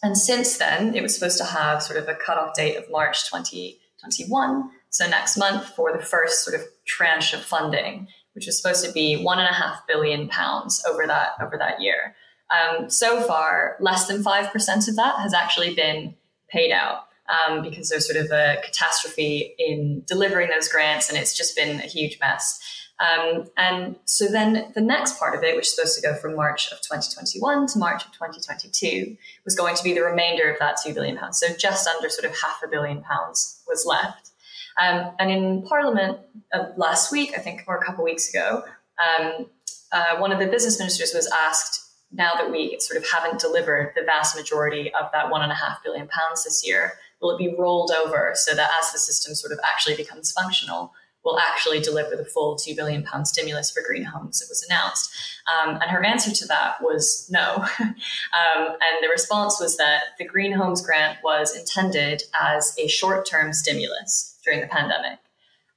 And 0.02 0.16
since 0.16 0.56
then, 0.56 0.94
it 0.94 1.02
was 1.02 1.14
supposed 1.14 1.38
to 1.38 1.44
have 1.44 1.82
sort 1.82 1.98
of 1.98 2.08
a 2.08 2.14
cutoff 2.14 2.54
date 2.54 2.76
of 2.76 2.90
March 2.90 3.28
2021, 3.30 4.70
so 4.88 5.06
next 5.06 5.36
month, 5.36 5.66
for 5.76 5.92
the 5.92 6.02
first 6.02 6.44
sort 6.44 6.58
of 6.58 6.66
tranche 6.86 7.34
of 7.34 7.42
funding, 7.42 8.08
which 8.34 8.46
was 8.46 8.60
supposed 8.60 8.84
to 8.84 8.92
be 8.92 9.22
one 9.22 9.38
and 9.38 9.48
a 9.48 9.52
half 9.52 9.86
billion 9.86 10.28
pounds 10.28 10.82
over 10.88 11.06
that 11.06 11.32
over 11.42 11.56
that 11.58 11.80
year. 11.80 12.16
Um, 12.50 12.90
so 12.90 13.20
far, 13.22 13.76
less 13.78 14.08
than 14.08 14.22
five 14.22 14.50
percent 14.50 14.88
of 14.88 14.96
that 14.96 15.20
has 15.20 15.34
actually 15.34 15.74
been 15.74 16.14
paid 16.48 16.72
out 16.72 17.04
um, 17.30 17.62
because 17.62 17.88
there's 17.88 18.10
sort 18.10 18.24
of 18.24 18.30
a 18.30 18.56
catastrophe 18.64 19.54
in 19.58 20.02
delivering 20.06 20.48
those 20.48 20.68
grants, 20.68 21.08
and 21.08 21.18
it's 21.18 21.36
just 21.36 21.54
been 21.54 21.80
a 21.80 21.86
huge 21.86 22.18
mess. 22.20 22.58
Um, 23.00 23.50
and 23.56 23.96
so 24.04 24.26
then 24.26 24.72
the 24.74 24.80
next 24.80 25.18
part 25.18 25.34
of 25.34 25.42
it, 25.42 25.56
which 25.56 25.66
is 25.66 25.74
supposed 25.74 25.96
to 25.96 26.02
go 26.02 26.14
from 26.14 26.36
March 26.36 26.70
of 26.70 26.82
2021 26.82 27.66
to 27.68 27.78
March 27.78 28.04
of 28.04 28.12
2022, 28.12 29.16
was 29.44 29.54
going 29.56 29.74
to 29.74 29.82
be 29.82 29.94
the 29.94 30.02
remainder 30.02 30.50
of 30.50 30.58
that 30.58 30.76
two 30.84 30.92
billion 30.92 31.16
pounds. 31.16 31.40
So 31.40 31.54
just 31.56 31.88
under 31.88 32.10
sort 32.10 32.30
of 32.30 32.38
half 32.38 32.62
a 32.62 32.68
billion 32.68 33.02
pounds 33.02 33.62
was 33.66 33.86
left. 33.86 34.30
Um, 34.80 35.12
and 35.18 35.30
in 35.30 35.62
Parliament 35.62 36.18
uh, 36.52 36.66
last 36.76 37.10
week, 37.10 37.32
I 37.36 37.40
think, 37.40 37.64
or 37.66 37.76
a 37.76 37.84
couple 37.84 38.04
of 38.04 38.04
weeks 38.04 38.28
ago, 38.28 38.64
um, 39.00 39.46
uh, 39.92 40.16
one 40.18 40.30
of 40.30 40.38
the 40.38 40.46
business 40.46 40.78
ministers 40.78 41.12
was 41.14 41.30
asked, 41.32 41.86
now 42.12 42.34
that 42.34 42.50
we 42.50 42.76
sort 42.80 43.00
of 43.00 43.08
haven't 43.08 43.40
delivered 43.40 43.92
the 43.94 44.02
vast 44.02 44.36
majority 44.36 44.92
of 44.94 45.10
that 45.12 45.30
one 45.30 45.42
and 45.42 45.52
a 45.52 45.54
half 45.54 45.82
billion 45.82 46.08
pounds 46.08 46.44
this 46.44 46.66
year, 46.66 46.94
will 47.20 47.30
it 47.30 47.38
be 47.38 47.54
rolled 47.58 47.92
over 47.92 48.32
so 48.34 48.54
that 48.54 48.70
as 48.82 48.92
the 48.92 48.98
system 48.98 49.34
sort 49.34 49.52
of 49.52 49.60
actually 49.64 49.94
becomes 49.96 50.32
functional, 50.32 50.92
will 51.24 51.38
actually 51.38 51.80
deliver 51.80 52.16
the 52.16 52.24
full 52.24 52.56
£2 52.56 52.74
billion 52.74 53.04
stimulus 53.24 53.70
for 53.70 53.82
green 53.86 54.04
homes 54.04 54.38
that 54.38 54.46
was 54.48 54.64
announced? 54.68 55.10
Um, 55.50 55.76
and 55.76 55.90
her 55.90 56.04
answer 56.04 56.30
to 56.32 56.46
that 56.46 56.82
was 56.82 57.28
no. 57.30 57.56
um, 57.80 57.94
and 58.56 58.96
the 59.02 59.08
response 59.10 59.60
was 59.60 59.76
that 59.76 60.02
the 60.18 60.24
Green 60.24 60.52
Homes 60.52 60.84
Grant 60.84 61.18
was 61.22 61.56
intended 61.56 62.22
as 62.40 62.74
a 62.78 62.88
short 62.88 63.26
term 63.26 63.52
stimulus 63.52 64.38
during 64.44 64.60
the 64.60 64.66
pandemic. 64.66 65.18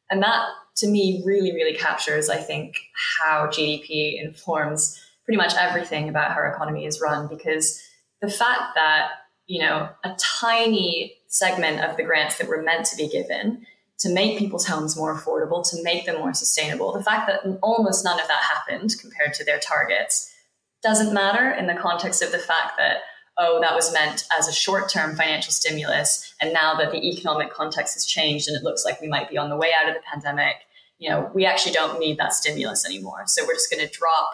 And 0.10 0.22
that, 0.22 0.46
to 0.78 0.88
me, 0.88 1.24
really, 1.26 1.54
really 1.54 1.76
captures, 1.76 2.30
I 2.30 2.38
think, 2.38 2.76
how 3.20 3.48
GDP 3.48 4.24
informs 4.24 5.00
pretty 5.26 5.38
much 5.38 5.54
everything 5.56 6.10
about 6.10 6.32
how 6.32 6.38
our 6.38 6.54
economy 6.54 6.86
is 6.86 7.02
run 7.02 7.28
because 7.28 7.82
the 8.22 8.30
fact 8.30 8.76
that 8.76 9.10
you 9.48 9.62
know 9.62 9.90
a 10.04 10.16
tiny 10.20 11.14
segment 11.28 11.80
of 11.82 11.98
the 11.98 12.04
grants 12.04 12.38
that 12.38 12.48
were 12.48 12.62
meant 12.62 12.86
to 12.86 12.96
be 12.96 13.08
given 13.08 13.66
to 14.04 14.14
make 14.14 14.38
people's 14.38 14.68
homes 14.68 14.98
more 14.98 15.18
affordable, 15.18 15.68
to 15.70 15.82
make 15.82 16.06
them 16.06 16.18
more 16.18 16.34
sustainable. 16.34 16.92
The 16.92 17.04
fact 17.04 17.28
that 17.28 17.60
almost 17.62 18.04
none 18.04 18.20
of 18.20 18.28
that 18.28 18.44
happened 18.44 18.94
compared 19.00 19.34
to 19.36 19.46
their 19.46 19.60
targets 19.60 20.30
doesn't 20.84 21.14
matter 21.14 21.52
in 21.52 21.68
the 21.68 21.74
context 21.74 22.22
of 22.22 22.34
the 22.34 22.38
fact 22.38 22.74
that, 22.78 22.98
oh, 23.38 23.62
that 23.62 23.74
was 23.74 23.94
meant 23.94 24.26
as 24.38 24.50
a 24.50 24.54
short 24.54 24.90
term 24.90 25.16
financial 25.16 25.54
stimulus. 25.54 26.34
And 26.42 26.52
now 26.52 26.76
that 26.76 26.92
the 26.92 27.10
economic 27.10 27.54
context 27.54 27.94
has 27.94 28.06
changed 28.06 28.50
and 28.50 28.58
it 28.58 28.64
looks 28.64 28.84
like 28.84 29.00
we 29.00 29.08
might 29.08 29.30
be 29.30 29.38
on 29.38 29.50
the 29.50 29.56
way 29.56 29.72
out 29.82 29.88
of 29.88 29.96
the 29.96 30.02
pandemic, 30.12 30.56
you 31.00 31.10
know, 31.10 31.32
we 31.34 31.46
actually 31.46 31.72
don't 31.72 31.98
need 31.98 32.18
that 32.18 32.34
stimulus 32.34 32.86
anymore. 32.86 33.24
So 33.28 33.46
we're 33.46 33.54
just 33.54 33.72
going 33.72 33.88
to 33.88 33.92
drop, 33.92 34.32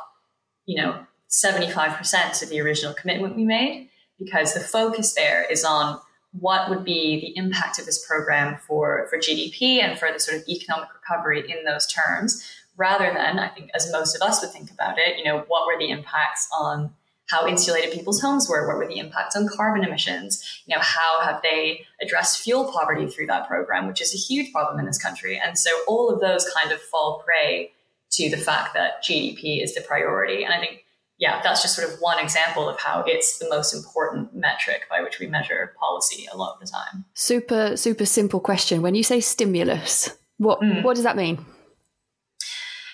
you 0.65 0.81
know, 0.81 1.05
75% 1.29 2.41
of 2.41 2.49
the 2.49 2.59
original 2.59 2.95
commitment 2.95 3.35
we 3.35 3.45
made 3.45 3.89
because 4.17 4.55
the 4.55 4.59
focus 4.59 5.13
there 5.13 5.43
is 5.43 5.63
on 5.63 5.99
what 6.31 6.69
would 6.69 6.83
be 6.83 7.19
the 7.19 7.37
impact 7.39 7.79
of 7.79 7.85
this 7.85 8.05
program 8.05 8.57
for, 8.67 9.07
for 9.09 9.17
GDP 9.17 9.81
and 9.81 9.97
for 9.97 10.11
the 10.11 10.19
sort 10.19 10.37
of 10.37 10.47
economic 10.47 10.89
recovery 10.93 11.49
in 11.49 11.63
those 11.65 11.87
terms, 11.87 12.43
rather 12.77 13.11
than, 13.13 13.39
I 13.39 13.49
think, 13.49 13.71
as 13.73 13.91
most 13.91 14.15
of 14.15 14.21
us 14.21 14.41
would 14.41 14.51
think 14.51 14.71
about 14.71 14.97
it, 14.97 15.17
you 15.17 15.23
know, 15.23 15.43
what 15.47 15.65
were 15.67 15.77
the 15.77 15.89
impacts 15.89 16.47
on 16.57 16.91
how 17.29 17.47
insulated 17.47 17.93
people's 17.93 18.21
homes 18.21 18.49
were, 18.49 18.67
what 18.67 18.77
were 18.77 18.87
the 18.87 18.97
impacts 18.97 19.35
on 19.35 19.47
carbon 19.47 19.83
emissions, 19.83 20.61
you 20.65 20.75
know, 20.75 20.81
how 20.81 21.21
have 21.21 21.41
they 21.43 21.85
addressed 22.01 22.39
fuel 22.39 22.71
poverty 22.71 23.07
through 23.07 23.27
that 23.27 23.47
program, 23.47 23.87
which 23.87 24.01
is 24.01 24.13
a 24.13 24.17
huge 24.17 24.51
problem 24.51 24.79
in 24.79 24.85
this 24.85 25.01
country. 25.01 25.39
And 25.43 25.57
so 25.57 25.69
all 25.87 26.09
of 26.09 26.21
those 26.21 26.49
kind 26.49 26.71
of 26.71 26.81
fall 26.81 27.23
prey 27.23 27.71
to 28.11 28.29
the 28.29 28.37
fact 28.37 28.73
that 28.73 29.03
GDP 29.03 29.63
is 29.63 29.75
the 29.75 29.81
priority. 29.81 30.43
And 30.43 30.53
I 30.53 30.59
think 30.59 30.85
yeah, 31.19 31.41
that's 31.43 31.61
just 31.61 31.75
sort 31.75 31.91
of 31.91 31.99
one 31.99 32.17
example 32.17 32.69
of 32.69 32.79
how 32.79 33.03
it's 33.05 33.39
the 33.39 33.49
most 33.49 33.73
important 33.73 34.33
metric 34.33 34.83
by 34.89 35.01
which 35.01 35.19
we 35.19 35.27
measure 35.27 35.75
policy 35.77 36.27
a 36.31 36.37
lot 36.37 36.53
of 36.53 36.61
the 36.61 36.65
time. 36.65 37.05
Super, 37.13 37.75
super 37.75 38.05
simple 38.05 38.39
question. 38.39 38.81
When 38.81 38.95
you 38.95 39.03
say 39.03 39.19
stimulus, 39.19 40.17
what 40.37 40.61
mm. 40.61 40.81
what 40.81 40.95
does 40.95 41.03
that 41.03 41.17
mean? 41.17 41.45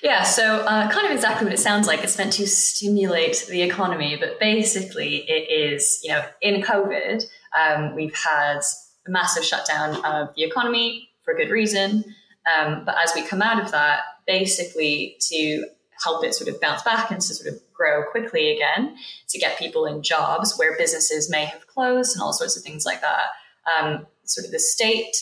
Yeah, 0.01 0.23
so 0.23 0.59
uh, 0.59 0.89
kind 0.89 1.05
of 1.05 1.11
exactly 1.11 1.45
what 1.45 1.53
it 1.53 1.59
sounds 1.59 1.87
like. 1.87 2.03
It's 2.03 2.17
meant 2.17 2.33
to 2.33 2.47
stimulate 2.47 3.45
the 3.49 3.61
economy, 3.61 4.17
but 4.19 4.39
basically, 4.39 5.17
it 5.27 5.49
is, 5.49 5.99
you 6.03 6.11
know, 6.11 6.23
in 6.41 6.61
COVID, 6.61 7.23
um, 7.59 7.95
we've 7.95 8.15
had 8.15 8.59
a 9.07 9.09
massive 9.09 9.43
shutdown 9.43 10.03
of 10.05 10.33
the 10.35 10.43
economy 10.43 11.09
for 11.23 11.33
good 11.33 11.49
reason. 11.49 12.03
Um, 12.45 12.85
but 12.85 12.95
as 13.03 13.13
we 13.15 13.23
come 13.23 13.41
out 13.41 13.63
of 13.63 13.71
that, 13.71 14.01
basically 14.27 15.17
to 15.31 15.65
help 16.05 16.23
it 16.23 16.33
sort 16.33 16.49
of 16.49 16.61
bounce 16.61 16.83
back 16.83 17.11
and 17.11 17.19
to 17.19 17.33
sort 17.33 17.53
of 17.53 17.59
grow 17.73 18.03
quickly 18.11 18.51
again, 18.55 18.95
to 19.27 19.37
get 19.37 19.59
people 19.59 19.85
in 19.85 20.01
jobs 20.01 20.57
where 20.57 20.77
businesses 20.77 21.29
may 21.29 21.45
have 21.45 21.67
closed 21.67 22.15
and 22.15 22.21
all 22.23 22.31
sorts 22.31 22.55
of 22.55 22.63
things 22.63 22.85
like 22.85 23.01
that. 23.01 23.27
Um, 23.73 24.05
sort 24.23 24.45
of 24.45 24.51
the 24.51 24.59
state 24.59 25.15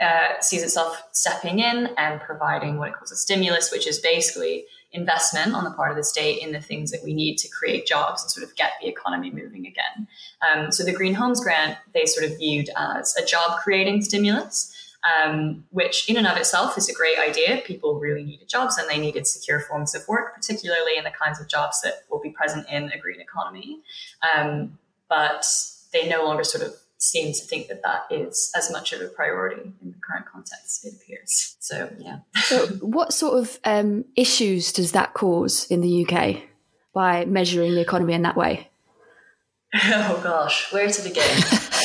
uh, 0.00 0.40
sees 0.40 0.62
itself 0.62 1.02
stepping 1.12 1.58
in 1.58 1.90
and 1.98 2.20
providing 2.20 2.78
what 2.78 2.88
it 2.88 2.94
calls 2.94 3.12
a 3.12 3.16
stimulus, 3.16 3.70
which 3.70 3.86
is 3.86 3.98
basically 4.00 4.64
investment 4.92 5.54
on 5.54 5.62
the 5.62 5.70
part 5.70 5.90
of 5.90 5.96
the 5.96 6.02
state 6.02 6.42
in 6.42 6.52
the 6.52 6.60
things 6.60 6.90
that 6.90 7.04
we 7.04 7.14
need 7.14 7.36
to 7.36 7.48
create 7.48 7.86
jobs 7.86 8.22
and 8.22 8.30
sort 8.30 8.44
of 8.44 8.56
get 8.56 8.72
the 8.80 8.88
economy 8.88 9.30
moving 9.30 9.66
again. 9.66 10.08
Um, 10.48 10.72
so 10.72 10.84
the 10.84 10.92
Green 10.92 11.14
Homes 11.14 11.40
Grant, 11.40 11.76
they 11.94 12.06
sort 12.06 12.28
of 12.28 12.38
viewed 12.38 12.70
as 12.76 13.14
a 13.16 13.24
job 13.24 13.60
creating 13.60 14.02
stimulus. 14.02 14.74
Um, 15.02 15.64
which 15.70 16.10
in 16.10 16.18
and 16.18 16.26
of 16.26 16.36
itself 16.36 16.76
is 16.76 16.88
a 16.90 16.92
great 16.92 17.18
idea. 17.18 17.62
People 17.64 17.98
really 17.98 18.22
needed 18.22 18.50
jobs 18.50 18.76
and 18.76 18.86
they 18.86 18.98
needed 18.98 19.26
secure 19.26 19.58
forms 19.58 19.94
of 19.94 20.06
work, 20.06 20.34
particularly 20.34 20.98
in 20.98 21.04
the 21.04 21.10
kinds 21.10 21.40
of 21.40 21.48
jobs 21.48 21.80
that 21.80 22.04
will 22.10 22.20
be 22.20 22.28
present 22.28 22.68
in 22.68 22.92
a 22.92 22.98
green 22.98 23.18
economy. 23.18 23.80
Um, 24.34 24.78
but 25.08 25.46
they 25.92 26.06
no 26.06 26.24
longer 26.24 26.44
sort 26.44 26.64
of 26.64 26.74
seem 27.00 27.32
to 27.32 27.40
think 27.40 27.68
that 27.68 27.82
that 27.82 28.04
is 28.10 28.52
as 28.54 28.70
much 28.70 28.92
of 28.92 29.00
a 29.00 29.06
priority 29.06 29.72
in 29.82 29.90
the 29.90 29.98
current 30.06 30.26
context, 30.26 30.84
it 30.84 30.92
appears. 30.94 31.56
So, 31.58 31.90
yeah. 31.98 32.18
so, 32.42 32.66
what 32.80 33.12
sort 33.12 33.38
of 33.38 33.58
um, 33.64 34.04
issues 34.16 34.70
does 34.72 34.92
that 34.92 35.14
cause 35.14 35.66
in 35.70 35.80
the 35.80 36.06
UK 36.06 36.42
by 36.92 37.24
measuring 37.24 37.74
the 37.74 37.80
economy 37.80 38.12
in 38.12 38.22
that 38.22 38.36
way? 38.36 38.68
Oh, 39.72 40.20
gosh, 40.20 40.72
where 40.72 40.88
to 40.88 41.02
begin? 41.02 41.22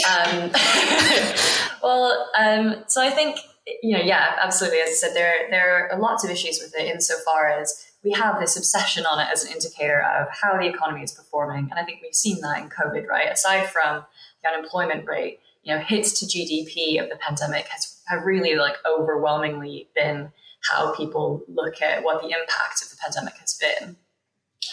um, 0.09 0.51
well, 1.85 2.31
um, 2.35 2.83
so 2.87 2.99
I 2.99 3.11
think, 3.11 3.37
you 3.83 3.95
know, 3.95 4.03
yeah, 4.03 4.37
absolutely. 4.41 4.79
As 4.79 4.89
I 4.89 4.93
said, 4.93 5.13
there, 5.13 5.47
there 5.51 5.91
are 5.91 5.99
lots 5.99 6.23
of 6.23 6.31
issues 6.31 6.59
with 6.59 6.73
it 6.75 6.87
insofar 6.87 7.47
as 7.47 7.85
we 8.03 8.11
have 8.13 8.39
this 8.39 8.57
obsession 8.57 9.05
on 9.05 9.19
it 9.19 9.27
as 9.31 9.45
an 9.45 9.51
indicator 9.51 10.01
of 10.01 10.27
how 10.31 10.57
the 10.57 10.65
economy 10.65 11.03
is 11.03 11.11
performing. 11.11 11.67
And 11.69 11.79
I 11.79 11.83
think 11.83 11.99
we've 12.01 12.15
seen 12.15 12.41
that 12.41 12.59
in 12.59 12.69
COVID, 12.69 13.05
right? 13.07 13.31
Aside 13.31 13.69
from 13.69 14.03
the 14.41 14.49
unemployment 14.49 15.07
rate, 15.07 15.39
you 15.61 15.75
know, 15.75 15.79
hits 15.79 16.19
to 16.19 16.25
GDP 16.25 16.99
of 16.99 17.09
the 17.09 17.17
pandemic 17.17 17.67
has 17.67 18.01
have 18.07 18.23
really 18.23 18.55
like 18.55 18.77
overwhelmingly 18.87 19.89
been 19.95 20.31
how 20.61 20.95
people 20.95 21.43
look 21.47 21.83
at 21.83 22.03
what 22.03 22.21
the 22.21 22.27
impact 22.29 22.81
of 22.83 22.89
the 22.89 22.97
pandemic 22.97 23.35
has 23.37 23.59
been. 23.59 23.95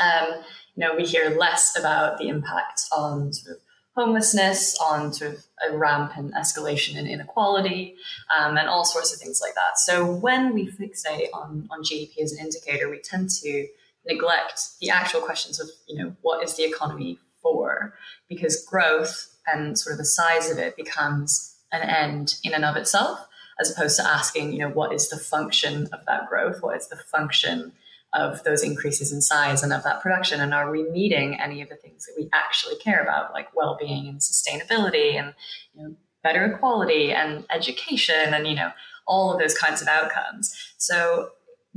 Um, 0.01 0.43
you 0.75 0.81
know, 0.87 0.95
we 0.97 1.05
hear 1.05 1.37
less 1.39 1.79
about 1.79 2.17
the 2.17 2.29
impact 2.29 2.83
on 2.95 3.35
sort 3.35 3.57
of 3.57 3.63
homelessness, 3.95 4.77
on 4.79 5.13
sort 5.13 5.35
of 5.35 5.45
a 5.69 5.77
rampant 5.77 6.33
escalation 6.35 6.97
in 6.97 7.07
inequality, 7.07 7.95
um, 8.37 8.57
and 8.57 8.69
all 8.69 8.85
sorts 8.85 9.13
of 9.13 9.21
things 9.21 9.41
like 9.43 9.55
that. 9.55 9.79
So 9.79 10.05
when 10.05 10.55
we 10.55 10.71
fixate 10.71 11.29
on, 11.35 11.69
on 11.71 11.83
GDP 11.83 12.23
as 12.23 12.33
an 12.33 12.45
indicator, 12.45 12.89
we 12.89 13.01
tend 13.01 13.31
to 13.43 13.67
neglect 14.07 14.61
the 14.81 14.91
actual 14.91 15.21
questions 15.21 15.61
of, 15.61 15.69
you 15.87 15.97
know, 15.97 16.17
what 16.23 16.43
is 16.43 16.57
the 16.57 16.65
economy 16.65 17.19
for? 17.43 17.95
Because 18.29 18.65
growth 18.65 19.29
and 19.47 19.79
sort 19.79 19.93
of 19.93 19.99
the 19.99 20.05
size 20.05 20.51
of 20.51 20.59
it 20.59 20.77
becomes 20.77 21.57
an 21.73 21.83
end 21.83 22.37
in 22.45 22.55
and 22.55 22.65
of 22.65 22.77
itself, 22.77 23.27
as 23.61 23.71
opposed 23.71 23.97
to 23.99 24.07
asking, 24.07 24.53
you 24.53 24.59
know, 24.61 24.71
what 24.71 24.93
is 24.93 25.11
the 25.11 25.19
function 25.19 25.89
of 25.93 26.01
that 26.07 26.29
growth? 26.29 26.63
What 26.63 26.77
is 26.77 26.89
the 26.89 26.97
function 26.97 27.73
of 28.15 28.43
those 28.45 28.63
increases 28.63 29.13
in 29.13 29.21
size 29.21 29.63
and 29.63 29.73
of 29.73 29.83
that 29.85 30.01
production? 30.01 30.41
And 30.41 30.53
are 30.53 30.71
we 30.71 30.89
meeting 30.91 31.41
any 31.41 31.63
of 31.63 31.69
the 31.69 31.77
things 31.77 32.07
that 32.07 32.15
we 32.17 32.29
actually 32.33 32.77
care 32.77 33.03
about, 33.03 33.33
like 33.33 33.55
well-being 33.55 34.09
and 34.09 34.21
sustainability 34.21 35.15
and 35.15 35.35
you 35.75 35.83
know, 35.83 35.95
better 36.23 36.45
equality 36.45 37.13
and 37.13 37.45
education 37.51 38.35
and 38.35 38.47
you 38.47 38.55
know 38.55 38.71
all 39.07 39.33
of 39.33 39.41
those 39.41 39.57
kinds 39.57 39.83
of 39.83 39.89
outcomes? 39.89 40.55
So 40.79 41.31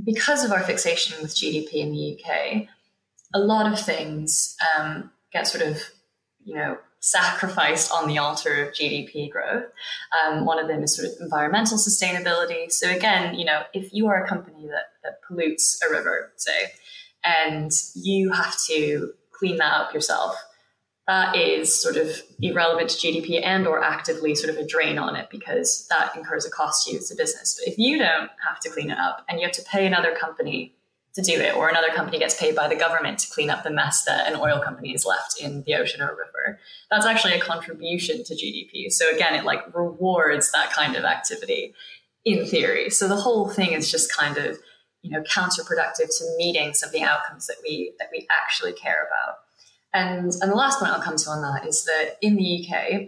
because 0.04 0.43
of 0.43 0.52
our 0.52 0.62
fixation 0.62 1.21
with 1.21 1.36
GDP 1.36 1.76
in 1.76 1.91
the 1.91 2.19
UK, 2.19 2.67
a 3.34 3.39
lot 3.39 3.71
of 3.71 3.80
things 3.80 4.56
um, 4.78 5.12
get 5.32 5.48
sort 5.48 5.63
of 5.63 5.82
you 6.43 6.56
know 6.56 6.78
sacrificed 7.05 7.91
on 7.91 8.07
the 8.07 8.17
altar 8.17 8.65
of 8.65 8.73
GDP 8.73 9.29
growth. 9.29 9.65
Um, 10.25 10.43
one 10.43 10.57
of 10.57 10.67
them 10.67 10.83
is 10.83 10.95
sort 10.95 11.07
of 11.07 11.13
environmental 11.21 11.77
sustainability. 11.77 12.71
So 12.71 12.89
again, 12.89 13.35
you 13.35 13.45
know, 13.45 13.61
if 13.73 13.93
you 13.93 14.07
are 14.07 14.23
a 14.23 14.27
company 14.27 14.67
that, 14.67 14.85
that 15.03 15.19
pollutes 15.27 15.79
a 15.87 15.91
river, 15.91 16.31
say, 16.35 16.71
and 17.23 17.71
you 17.93 18.31
have 18.31 18.57
to 18.67 19.13
clean 19.31 19.57
that 19.57 19.71
up 19.71 19.93
yourself, 19.93 20.35
that 21.07 21.35
is 21.35 21.73
sort 21.73 21.95
of 21.95 22.09
irrelevant 22.41 22.89
to 22.89 23.07
GDP 23.07 23.45
and 23.45 23.67
or 23.67 23.83
actively 23.83 24.33
sort 24.33 24.49
of 24.49 24.57
a 24.57 24.65
drain 24.65 24.97
on 24.97 25.15
it 25.15 25.29
because 25.29 25.85
that 25.89 26.15
incurs 26.15 26.45
a 26.45 26.49
cost 26.49 26.85
to 26.85 26.93
you 26.93 26.97
as 26.97 27.11
a 27.11 27.15
business. 27.15 27.59
But 27.59 27.71
if 27.71 27.77
you 27.77 27.99
don't 27.99 28.31
have 28.47 28.59
to 28.61 28.69
clean 28.69 28.89
it 28.89 28.97
up 28.97 29.23
and 29.29 29.39
you 29.39 29.45
have 29.45 29.55
to 29.55 29.63
pay 29.63 29.85
another 29.85 30.15
company 30.15 30.74
to 31.15 31.21
do 31.21 31.34
it, 31.34 31.56
or 31.56 31.69
another 31.69 31.89
company 31.95 32.19
gets 32.19 32.38
paid 32.38 32.56
by 32.56 32.67
the 32.67 32.75
government 32.75 33.19
to 33.19 33.32
clean 33.32 33.49
up 33.49 33.63
the 33.63 33.71
mess 33.71 34.04
that 34.04 34.32
an 34.32 34.38
oil 34.38 34.62
company 34.62 34.91
has 34.91 35.06
left 35.06 35.41
in 35.41 35.63
the 35.63 35.73
ocean 35.73 36.01
or 36.01 36.10
river. 36.10 36.60
That's 36.91 37.06
actually 37.06 37.34
a 37.34 37.39
contribution 37.39 38.23
to 38.25 38.34
GDP. 38.34 38.91
So 38.91 39.10
again, 39.13 39.34
it 39.34 39.45
like 39.45 39.73
rewards 39.73 40.51
that 40.51 40.73
kind 40.73 40.95
of 40.95 41.06
activity 41.06 41.73
in 42.25 42.45
theory. 42.45 42.89
So 42.89 43.08
the 43.08 43.15
whole 43.15 43.49
thing 43.49 43.71
is 43.71 43.89
just 43.89 44.13
kind 44.13 44.38
of, 44.38 44.58
you 45.04 45.12
know, 45.12 45.23
counterproductive 45.23 46.10
to 46.17 46.36
meeting 46.38 46.73
some 46.73 46.89
of 46.89 46.93
the 46.93 47.04
outcomes 47.04 47.47
that 47.47 47.58
we 47.63 47.93
that 47.99 48.10
we 48.12 48.28
actually 48.30 48.73
care 48.73 49.08
about. 49.08 49.38
And 49.93 50.34
and 50.41 50.51
the 50.51 50.56
last 50.56 50.80
point 50.80 50.91
I'll 50.91 51.01
come 51.01 51.15
to 51.15 51.30
on 51.30 51.41
that 51.43 51.65
is 51.65 51.86
that 51.86 52.17
in 52.21 52.36
the 52.36 52.67
UK, 52.67 53.01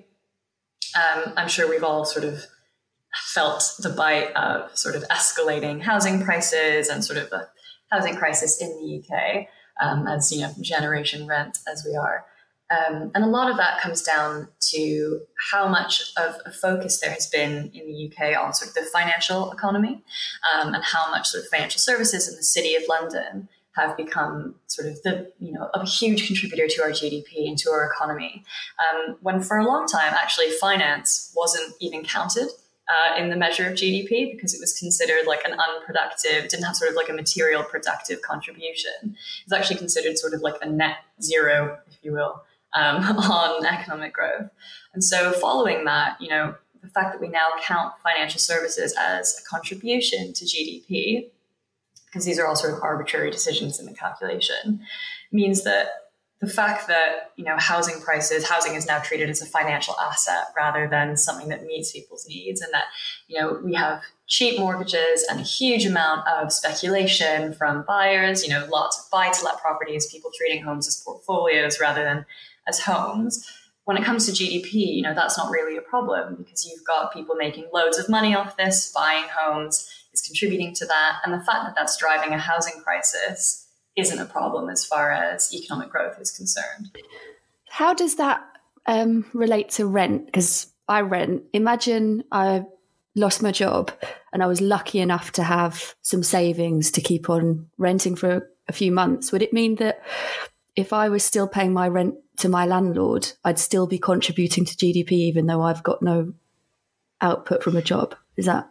um, 0.95 1.33
I'm 1.35 1.49
sure 1.49 1.69
we've 1.69 1.83
all 1.83 2.05
sort 2.05 2.23
of 2.23 2.45
felt 3.33 3.73
the 3.79 3.89
bite 3.89 4.31
of 4.33 4.75
sort 4.77 4.95
of 4.95 5.03
escalating 5.09 5.81
housing 5.81 6.23
prices 6.23 6.87
and 6.87 7.03
sort 7.03 7.17
of 7.19 7.33
housing 7.91 8.15
crisis 8.15 8.61
in 8.61 8.69
the 8.69 9.03
UK, 9.03 9.47
um, 9.81 10.07
as 10.07 10.31
you 10.31 10.41
know, 10.41 10.51
generation 10.61 11.27
rent 11.27 11.59
as 11.71 11.85
we 11.85 11.95
are. 11.95 12.25
Um, 12.69 13.11
and 13.15 13.23
a 13.23 13.27
lot 13.27 13.49
of 13.49 13.55
that 13.57 13.79
comes 13.79 14.01
down 14.01 14.49
to 14.71 15.21
how 15.51 15.69
much 15.69 16.11
of 16.17 16.35
a 16.45 16.51
focus 16.51 16.99
there 16.99 17.11
has 17.11 17.27
been 17.27 17.71
in 17.73 17.87
the 17.87 18.11
UK 18.11 18.37
on 18.37 18.53
sort 18.53 18.69
of 18.69 18.75
the 18.75 18.89
financial 18.91 19.51
economy 19.53 20.03
um, 20.53 20.73
and 20.73 20.83
how 20.83 21.09
much 21.09 21.27
sort 21.27 21.45
of 21.45 21.49
financial 21.49 21.79
services 21.79 22.27
in 22.27 22.35
the 22.35 22.43
city 22.43 22.75
of 22.75 22.83
London 22.89 23.47
have 23.77 23.95
become 23.95 24.55
sort 24.65 24.87
of 24.87 25.01
the 25.03 25.31
you 25.39 25.53
know 25.53 25.69
a 25.73 25.85
huge 25.85 26.25
contributor 26.27 26.67
to 26.67 26.81
our 26.81 26.89
GDP 26.89 27.47
and 27.47 27.57
to 27.59 27.69
our 27.69 27.85
economy. 27.85 28.43
Um, 28.81 29.17
when 29.21 29.39
for 29.39 29.57
a 29.57 29.65
long 29.65 29.87
time, 29.87 30.13
actually, 30.13 30.49
finance 30.51 31.31
wasn't 31.35 31.73
even 31.79 32.03
counted 32.03 32.49
uh, 32.89 33.15
in 33.17 33.29
the 33.29 33.35
measure 33.35 33.67
of 33.67 33.73
GDP 33.73 34.31
because 34.31 34.53
it 34.53 34.61
was 34.61 34.77
considered 34.77 35.27
like 35.27 35.43
an 35.43 35.53
unproductive, 35.59 36.49
didn't 36.49 36.63
have 36.63 36.75
sort 36.75 36.89
of 36.89 36.95
like 36.95 37.09
a 37.09 37.13
material 37.13 37.63
productive 37.63 38.21
contribution. 38.21 39.15
It's 39.43 39.51
actually 39.53 39.77
considered 39.77 40.17
sort 40.17 40.33
of 40.33 40.41
like 40.41 40.55
a 40.61 40.69
net 40.69 40.97
zero, 41.21 41.79
if 41.87 41.97
you 42.01 42.13
will, 42.13 42.43
um, 42.73 42.97
on 43.03 43.65
economic 43.65 44.13
growth. 44.13 44.49
And 44.93 45.03
so, 45.03 45.31
following 45.33 45.85
that, 45.85 46.19
you 46.21 46.29
know, 46.29 46.55
the 46.81 46.87
fact 46.87 47.13
that 47.13 47.21
we 47.21 47.27
now 47.27 47.47
count 47.61 47.93
financial 48.01 48.39
services 48.39 48.95
as 48.97 49.39
a 49.39 49.49
contribution 49.49 50.31
to 50.33 50.45
GDP, 50.45 51.29
because 52.05 52.25
these 52.25 52.39
are 52.39 52.47
all 52.47 52.55
sort 52.55 52.73
of 52.73 52.81
arbitrary 52.81 53.29
decisions 53.29 53.79
in 53.79 53.85
the 53.85 53.93
calculation, 53.93 54.81
means 55.31 55.63
that 55.63 56.06
the 56.39 56.47
fact 56.47 56.87
that 56.87 57.31
you 57.35 57.43
know 57.43 57.55
housing 57.57 57.99
prices 58.01 58.47
housing 58.47 58.75
is 58.75 58.85
now 58.85 58.99
treated 58.99 59.29
as 59.29 59.41
a 59.41 59.45
financial 59.45 59.95
asset 59.99 60.45
rather 60.55 60.87
than 60.87 61.17
something 61.17 61.49
that 61.49 61.65
meets 61.65 61.91
people's 61.91 62.27
needs 62.27 62.61
and 62.61 62.71
that 62.73 62.85
you 63.27 63.39
know 63.39 63.59
we 63.63 63.73
have 63.73 64.01
cheap 64.27 64.59
mortgages 64.59 65.25
and 65.29 65.39
a 65.39 65.43
huge 65.43 65.85
amount 65.85 66.27
of 66.27 66.51
speculation 66.51 67.53
from 67.53 67.83
buyers 67.87 68.43
you 68.43 68.49
know 68.49 68.67
lots 68.71 68.99
of 68.99 69.09
buy 69.11 69.29
to 69.29 69.43
let 69.43 69.57
properties 69.59 70.07
people 70.11 70.31
treating 70.37 70.63
homes 70.63 70.87
as 70.87 71.01
portfolios 71.03 71.79
rather 71.79 72.03
than 72.03 72.25
as 72.67 72.79
homes 72.79 73.49
when 73.85 73.95
it 73.95 74.03
comes 74.03 74.25
to 74.25 74.33
GDP, 74.33 74.73
you 74.97 75.01
know, 75.01 75.13
that's 75.13 75.37
not 75.37 75.49
really 75.49 75.77
a 75.77 75.81
problem 75.81 76.35
because 76.35 76.65
you've 76.65 76.83
got 76.83 77.13
people 77.13 77.35
making 77.35 77.69
loads 77.73 77.97
of 77.97 78.09
money 78.09 78.35
off 78.35 78.57
this, 78.57 78.91
buying 78.91 79.23
homes 79.33 79.89
is 80.11 80.19
contributing 80.19 80.73
to 80.73 80.85
that. 80.87 81.19
And 81.23 81.33
the 81.33 81.39
fact 81.39 81.63
that 81.63 81.73
that's 81.73 81.95
driving 81.95 82.33
a 82.33 82.37
housing 82.37 82.81
crisis 82.83 83.66
isn't 83.97 84.19
a 84.19 84.25
problem 84.25 84.69
as 84.69 84.85
far 84.85 85.11
as 85.11 85.53
economic 85.53 85.89
growth 85.89 86.19
is 86.21 86.31
concerned. 86.31 86.91
How 87.67 87.93
does 87.93 88.15
that 88.15 88.41
um, 88.85 89.25
relate 89.33 89.69
to 89.71 89.87
rent? 89.87 90.27
Because 90.27 90.67
I 90.87 91.01
rent. 91.01 91.43
Imagine 91.51 92.23
I 92.31 92.65
lost 93.15 93.41
my 93.41 93.51
job 93.51 93.91
and 94.31 94.43
I 94.43 94.47
was 94.47 94.61
lucky 94.61 94.99
enough 94.99 95.31
to 95.33 95.43
have 95.43 95.95
some 96.03 96.23
savings 96.23 96.91
to 96.91 97.01
keep 97.01 97.29
on 97.29 97.67
renting 97.77 98.15
for 98.15 98.49
a 98.67 98.73
few 98.73 98.91
months. 98.91 99.31
Would 99.31 99.41
it 99.41 99.53
mean 99.53 99.75
that 99.75 100.01
if 100.75 100.93
I 100.93 101.09
was 101.09 101.23
still 101.23 101.47
paying 101.47 101.73
my 101.73 101.87
rent 101.87 102.15
to 102.37 102.49
my 102.49 102.67
landlord, 102.67 103.31
I'd 103.43 103.57
still 103.57 103.87
be 103.87 103.97
contributing 103.97 104.63
to 104.65 104.75
GDP 104.75 105.11
even 105.13 105.47
though 105.47 105.63
I've 105.63 105.83
got 105.83 106.03
no 106.03 106.33
output 107.19 107.63
from 107.63 107.75
a 107.75 107.81
job? 107.81 108.15
Is 108.37 108.45
that? 108.45 108.69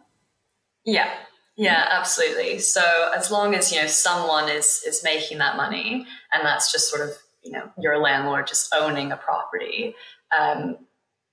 Yeah, 0.85 1.13
Yeah, 1.57 1.87
absolutely. 1.89 2.59
So 2.59 3.11
as 3.15 3.31
long 3.31 3.55
as 3.55 3.71
you 3.71 3.81
know 3.81 3.87
someone 3.87 4.47
is 4.47 4.83
is 4.85 5.03
making 5.03 5.39
that 5.39 5.57
money, 5.57 6.05
and 6.31 6.45
that's 6.45 6.71
just 6.71 6.89
sort 6.89 7.01
of 7.01 7.15
you 7.43 7.51
know 7.51 7.71
your 7.79 7.97
landlord 7.97 8.47
just 8.47 8.73
owning 8.75 9.11
a 9.11 9.17
property, 9.17 9.95
um, 10.37 10.77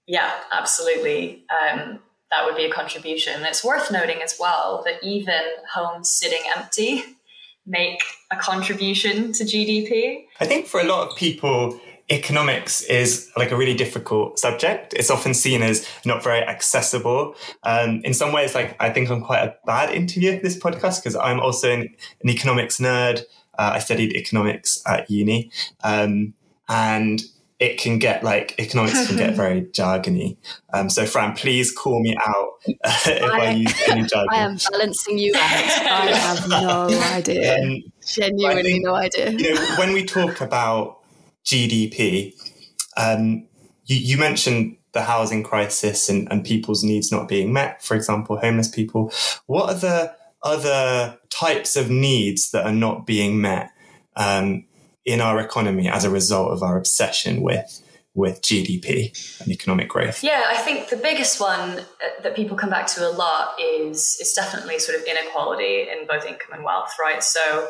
yeah, 0.07 0.33
absolutely. 0.51 1.45
Um, 1.51 2.01
that 2.31 2.47
would 2.47 2.57
be 2.57 2.65
a 2.65 2.73
contribution. 2.73 3.43
It's 3.45 3.65
worth 3.65 3.93
noting 3.93 4.23
as 4.23 4.37
well 4.41 4.83
that 4.87 5.03
even 5.03 5.41
homes 5.73 6.11
sitting 6.11 6.41
empty 6.57 7.05
make 7.67 8.03
a 8.31 8.37
contribution 8.37 9.33
to 9.33 9.45
GDP. 9.45 10.25
I 10.41 10.47
think 10.47 10.67
for 10.67 10.81
a 10.81 10.85
lot 10.85 11.09
of 11.09 11.17
people, 11.17 11.79
economics 12.11 12.83
is 12.83 13.31
like 13.37 13.51
a 13.51 13.57
really 13.57 13.75
difficult 13.75 14.39
subject. 14.39 14.93
It's 14.95 15.11
often 15.11 15.35
seen 15.35 15.63
as 15.63 15.87
not 16.05 16.23
very 16.23 16.43
accessible. 16.43 17.35
Um, 17.63 18.03
in 18.05 18.13
some 18.13 18.33
ways, 18.33 18.55
like 18.55 18.77
I 18.81 18.91
think 18.91 19.11
I'm 19.11 19.23
quite 19.23 19.43
a 19.43 19.57
bad 19.65 19.95
interviewer 19.95 20.37
for 20.37 20.43
this 20.43 20.59
podcast 20.59 21.03
because 21.03 21.17
I'm 21.17 21.41
also 21.41 21.73
an, 21.73 21.95
an 22.23 22.31
economics 22.31 22.79
nerd. 22.79 23.21
Uh, 23.59 23.73
I 23.75 23.79
studied 23.79 24.13
economics 24.13 24.83
at 24.87 25.11
uni. 25.11 25.51
Um, 25.83 26.35
and 26.69 27.23
it 27.61 27.79
can 27.79 27.99
get 27.99 28.25
like 28.25 28.55
economics 28.59 29.07
can 29.07 29.17
get 29.17 29.35
very 29.43 29.63
jargony. 29.63 30.37
Um, 30.73 30.91
so 30.91 31.07
Fran, 31.07 31.35
please 31.35 31.73
call 31.73 32.01
me 32.01 32.17
out 32.27 32.51
if 32.67 33.23
I, 33.23 33.47
I, 33.47 33.51
use 33.53 33.83
any 33.89 34.03
jargon. 34.07 34.29
I 34.31 34.39
am 34.39 34.59
balancing 34.71 35.19
you 35.19 35.33
out. 35.37 35.41
I 35.41 36.13
have 36.13 36.49
no 36.49 36.89
idea. 37.13 37.59
Um, 37.59 37.83
Genuinely 38.05 38.63
think, 38.65 38.85
no 38.85 38.95
idea. 38.95 39.31
You 39.31 39.55
know, 39.55 39.77
when 39.79 39.93
we 39.93 40.05
talk 40.05 40.41
about 40.41 40.99
GDP, 41.45 42.35
um, 42.97 43.47
you, 43.87 43.97
you, 43.97 44.19
mentioned 44.19 44.77
the 44.93 45.03
housing 45.03 45.43
crisis 45.43 46.09
and, 46.09 46.27
and 46.31 46.45
people's 46.45 46.85
needs 46.85 47.11
not 47.11 47.29
being 47.29 47.53
met. 47.53 47.83
For 47.83 47.97
example, 47.97 48.39
homeless 48.39 48.69
people. 48.69 49.13
What 49.47 49.71
are 49.71 49.79
the 49.79 50.17
other 50.43 51.19
types 51.31 51.77
of 51.77 51.91
needs 51.91 52.51
that 52.53 52.65
are 52.65 52.73
not 52.73 53.07
being 53.07 53.41
met? 53.41 53.71
Um, 54.17 54.67
in 55.05 55.21
our 55.21 55.39
economy 55.39 55.89
as 55.89 56.05
a 56.05 56.11
result 56.11 56.51
of 56.51 56.63
our 56.63 56.77
obsession 56.77 57.43
with 57.43 57.81
with 58.17 58.41
GDP 58.43 59.41
and 59.41 59.51
economic 59.51 59.89
growth? 59.89 60.23
Yeah, 60.23 60.45
I 60.47 60.57
think 60.59 60.89
the 60.89 60.97
biggest 60.97 61.41
one 61.41 61.81
uh, 61.81 61.83
that 62.23 62.37
people 62.37 62.57
come 62.57 62.71
back 62.71 62.87
to 62.89 63.09
a 63.09 63.11
lot 63.11 63.59
is 63.61 64.19
is 64.21 64.33
definitely 64.33 64.79
sort 64.79 64.99
of 64.99 65.05
inequality 65.05 65.89
in 65.91 66.07
both 66.07 66.25
income 66.25 66.53
and 66.53 66.65
wealth, 66.65 66.95
right? 67.01 67.23
So 67.23 67.69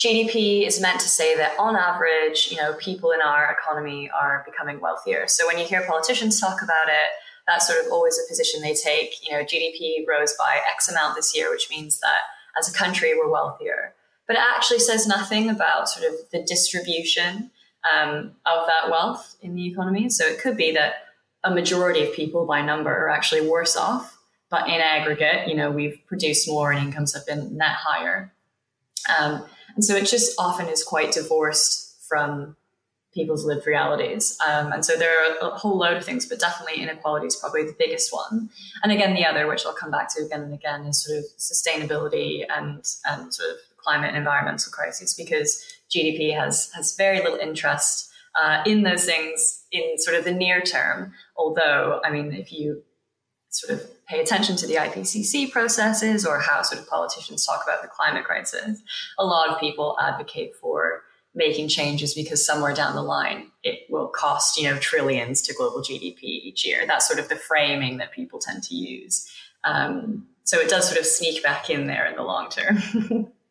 GDP 0.00 0.66
is 0.66 0.80
meant 0.80 1.00
to 1.00 1.08
say 1.08 1.36
that 1.36 1.58
on 1.58 1.76
average, 1.76 2.48
you 2.50 2.56
know, 2.56 2.74
people 2.74 3.12
in 3.12 3.20
our 3.20 3.56
economy 3.56 4.10
are 4.10 4.44
becoming 4.44 4.80
wealthier. 4.80 5.28
So 5.28 5.46
when 5.46 5.58
you 5.58 5.64
hear 5.64 5.84
politicians 5.86 6.40
talk 6.40 6.62
about 6.62 6.88
it, 6.88 7.10
that's 7.46 7.66
sort 7.66 7.84
of 7.84 7.92
always 7.92 8.18
a 8.18 8.28
position 8.28 8.62
they 8.62 8.74
take. 8.74 9.14
You 9.22 9.32
know, 9.32 9.44
GDP 9.44 10.06
rose 10.08 10.34
by 10.38 10.60
X 10.70 10.88
amount 10.88 11.16
this 11.16 11.36
year, 11.36 11.50
which 11.50 11.68
means 11.70 12.00
that 12.00 12.22
as 12.58 12.68
a 12.68 12.76
country 12.76 13.14
we're 13.16 13.30
wealthier 13.30 13.94
but 14.26 14.36
it 14.36 14.42
actually 14.56 14.78
says 14.78 15.06
nothing 15.06 15.50
about 15.50 15.88
sort 15.88 16.10
of 16.10 16.18
the 16.30 16.42
distribution 16.42 17.50
um, 17.92 18.32
of 18.46 18.66
that 18.66 18.90
wealth 18.90 19.36
in 19.42 19.54
the 19.54 19.66
economy. 19.66 20.08
So 20.08 20.24
it 20.24 20.40
could 20.40 20.56
be 20.56 20.72
that 20.72 20.94
a 21.44 21.50
majority 21.52 22.02
of 22.02 22.14
people 22.14 22.46
by 22.46 22.62
number 22.62 22.90
are 22.90 23.10
actually 23.10 23.48
worse 23.48 23.76
off, 23.76 24.16
but 24.48 24.68
in 24.68 24.80
aggregate, 24.80 25.48
you 25.48 25.54
know, 25.54 25.70
we've 25.70 25.98
produced 26.06 26.48
more 26.48 26.70
and 26.70 26.86
incomes 26.86 27.14
have 27.14 27.26
been 27.26 27.56
net 27.56 27.72
higher. 27.72 28.32
Um, 29.18 29.44
and 29.74 29.84
so 29.84 29.96
it 29.96 30.06
just 30.06 30.34
often 30.38 30.68
is 30.68 30.82
quite 30.84 31.12
divorced 31.12 31.96
from 32.08 32.56
people's 33.14 33.44
lived 33.44 33.66
realities. 33.66 34.38
Um, 34.46 34.72
and 34.72 34.84
so 34.84 34.96
there 34.96 35.10
are 35.10 35.48
a 35.48 35.50
whole 35.50 35.76
load 35.76 35.98
of 35.98 36.04
things, 36.04 36.26
but 36.26 36.40
definitely 36.40 36.82
inequality 36.82 37.26
is 37.26 37.36
probably 37.36 37.64
the 37.64 37.76
biggest 37.78 38.12
one. 38.12 38.48
And 38.82 38.90
again, 38.90 39.14
the 39.14 39.24
other, 39.24 39.46
which 39.46 39.66
I'll 39.66 39.74
come 39.74 39.90
back 39.90 40.08
to 40.14 40.24
again 40.24 40.42
and 40.42 40.54
again, 40.54 40.84
is 40.86 41.02
sort 41.02 41.18
of 41.18 41.24
sustainability 41.38 42.44
and, 42.48 42.88
and 43.04 43.34
sort 43.34 43.50
of 43.50 43.56
climate 43.76 44.08
and 44.08 44.16
environmental 44.16 44.72
crises 44.72 45.14
because 45.14 45.62
GDP 45.90 46.34
has 46.34 46.70
has 46.72 46.96
very 46.96 47.18
little 47.18 47.36
interest 47.36 48.10
uh, 48.40 48.62
in 48.64 48.82
those 48.82 49.04
things 49.04 49.64
in 49.72 49.98
sort 49.98 50.16
of 50.16 50.24
the 50.24 50.32
near 50.32 50.60
term. 50.62 51.12
Although, 51.36 52.00
I 52.04 52.10
mean, 52.10 52.32
if 52.32 52.52
you 52.52 52.82
sort 53.50 53.78
of 53.78 53.90
pay 54.12 54.20
attention 54.20 54.56
to 54.56 54.66
the 54.66 54.74
IPCC 54.74 55.50
processes 55.50 56.26
or 56.26 56.38
how 56.38 56.60
sort 56.60 56.80
of 56.80 56.86
politicians 56.86 57.46
talk 57.46 57.62
about 57.64 57.80
the 57.80 57.88
climate 57.88 58.24
crisis, 58.24 58.82
a 59.18 59.24
lot 59.24 59.48
of 59.48 59.58
people 59.58 59.96
advocate 60.00 60.54
for 60.54 61.02
making 61.34 61.66
changes 61.66 62.12
because 62.12 62.44
somewhere 62.44 62.74
down 62.74 62.94
the 62.94 63.02
line 63.02 63.50
it 63.62 63.86
will 63.88 64.08
cost 64.08 64.58
you 64.58 64.68
know 64.68 64.76
trillions 64.78 65.40
to 65.40 65.54
global 65.54 65.80
GDP 65.80 66.22
each 66.22 66.66
year. 66.66 66.84
That's 66.86 67.08
sort 67.08 67.18
of 67.18 67.30
the 67.30 67.36
framing 67.36 67.96
that 67.98 68.12
people 68.12 68.38
tend 68.38 68.62
to 68.64 68.74
use. 68.74 69.30
Um, 69.64 70.26
so 70.44 70.58
it 70.58 70.68
does 70.68 70.86
sort 70.86 71.00
of 71.00 71.06
sneak 71.06 71.42
back 71.42 71.70
in 71.70 71.86
there 71.86 72.04
in 72.04 72.16
the 72.16 72.22
long 72.22 72.50
term. 72.50 73.32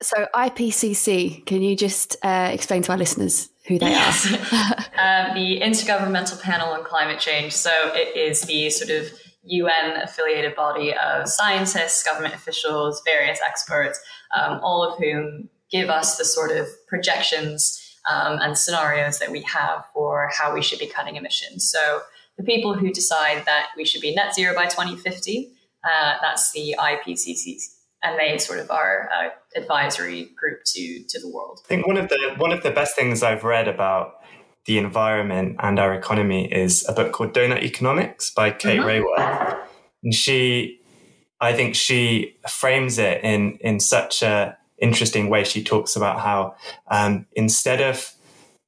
So 0.00 0.26
IPCC, 0.34 1.44
can 1.44 1.62
you 1.62 1.74
just 1.74 2.16
uh, 2.22 2.50
explain 2.52 2.82
to 2.82 2.92
our 2.92 2.98
listeners 2.98 3.48
who 3.66 3.78
they 3.78 3.90
yes. 3.90 4.32
are? 4.32 5.28
um, 5.28 5.34
the 5.34 5.60
Intergovernmental 5.60 6.40
Panel 6.40 6.68
on 6.68 6.84
Climate 6.84 7.18
Change. 7.18 7.52
So 7.52 7.70
it 7.94 8.16
is 8.16 8.42
the 8.42 8.70
sort 8.70 8.90
of 8.90 9.10
UN 9.42 10.00
affiliated 10.02 10.54
body 10.54 10.94
of 10.94 11.28
scientists, 11.28 12.04
government 12.04 12.34
officials, 12.34 13.02
various 13.04 13.40
experts, 13.44 13.98
um, 14.38 14.60
all 14.62 14.84
of 14.84 14.98
whom 14.98 15.48
give 15.70 15.90
us 15.90 16.16
the 16.16 16.24
sort 16.24 16.52
of 16.52 16.68
projections 16.86 17.96
um, 18.08 18.38
and 18.40 18.56
scenarios 18.56 19.18
that 19.18 19.32
we 19.32 19.42
have 19.42 19.84
for 19.92 20.30
how 20.32 20.54
we 20.54 20.62
should 20.62 20.78
be 20.78 20.86
cutting 20.86 21.16
emissions. 21.16 21.68
So 21.68 22.02
the 22.36 22.44
people 22.44 22.74
who 22.74 22.92
decide 22.92 23.44
that 23.46 23.66
we 23.76 23.84
should 23.84 24.00
be 24.00 24.14
net 24.14 24.34
zero 24.34 24.54
by 24.54 24.66
2050, 24.66 25.52
uh, 25.82 26.14
that's 26.22 26.52
the 26.52 26.76
IPCC 26.78 27.58
and 28.02 28.18
they 28.18 28.38
sort 28.38 28.58
of 28.58 28.70
are 28.70 29.08
a 29.12 29.58
advisory 29.58 30.30
group 30.36 30.60
to 30.64 31.02
to 31.08 31.20
the 31.20 31.28
world. 31.28 31.60
I 31.64 31.68
think 31.68 31.86
one 31.86 31.96
of 31.96 32.08
the 32.08 32.34
one 32.36 32.52
of 32.52 32.62
the 32.62 32.70
best 32.70 32.96
things 32.96 33.22
I've 33.22 33.44
read 33.44 33.68
about 33.68 34.14
the 34.66 34.78
environment 34.78 35.56
and 35.60 35.78
our 35.78 35.94
economy 35.94 36.52
is 36.52 36.86
a 36.88 36.92
book 36.92 37.12
called 37.12 37.32
Doughnut 37.32 37.62
Economics 37.62 38.30
by 38.30 38.50
Kate 38.50 38.80
mm-hmm. 38.80 38.88
Raworth, 38.88 39.58
and 40.02 40.14
she, 40.14 40.80
I 41.40 41.54
think 41.54 41.74
she 41.74 42.36
frames 42.48 42.98
it 42.98 43.24
in 43.24 43.58
in 43.60 43.80
such 43.80 44.22
a 44.22 44.56
interesting 44.78 45.28
way. 45.28 45.44
She 45.44 45.64
talks 45.64 45.96
about 45.96 46.20
how 46.20 46.54
um, 46.90 47.26
instead 47.32 47.80
of 47.80 48.12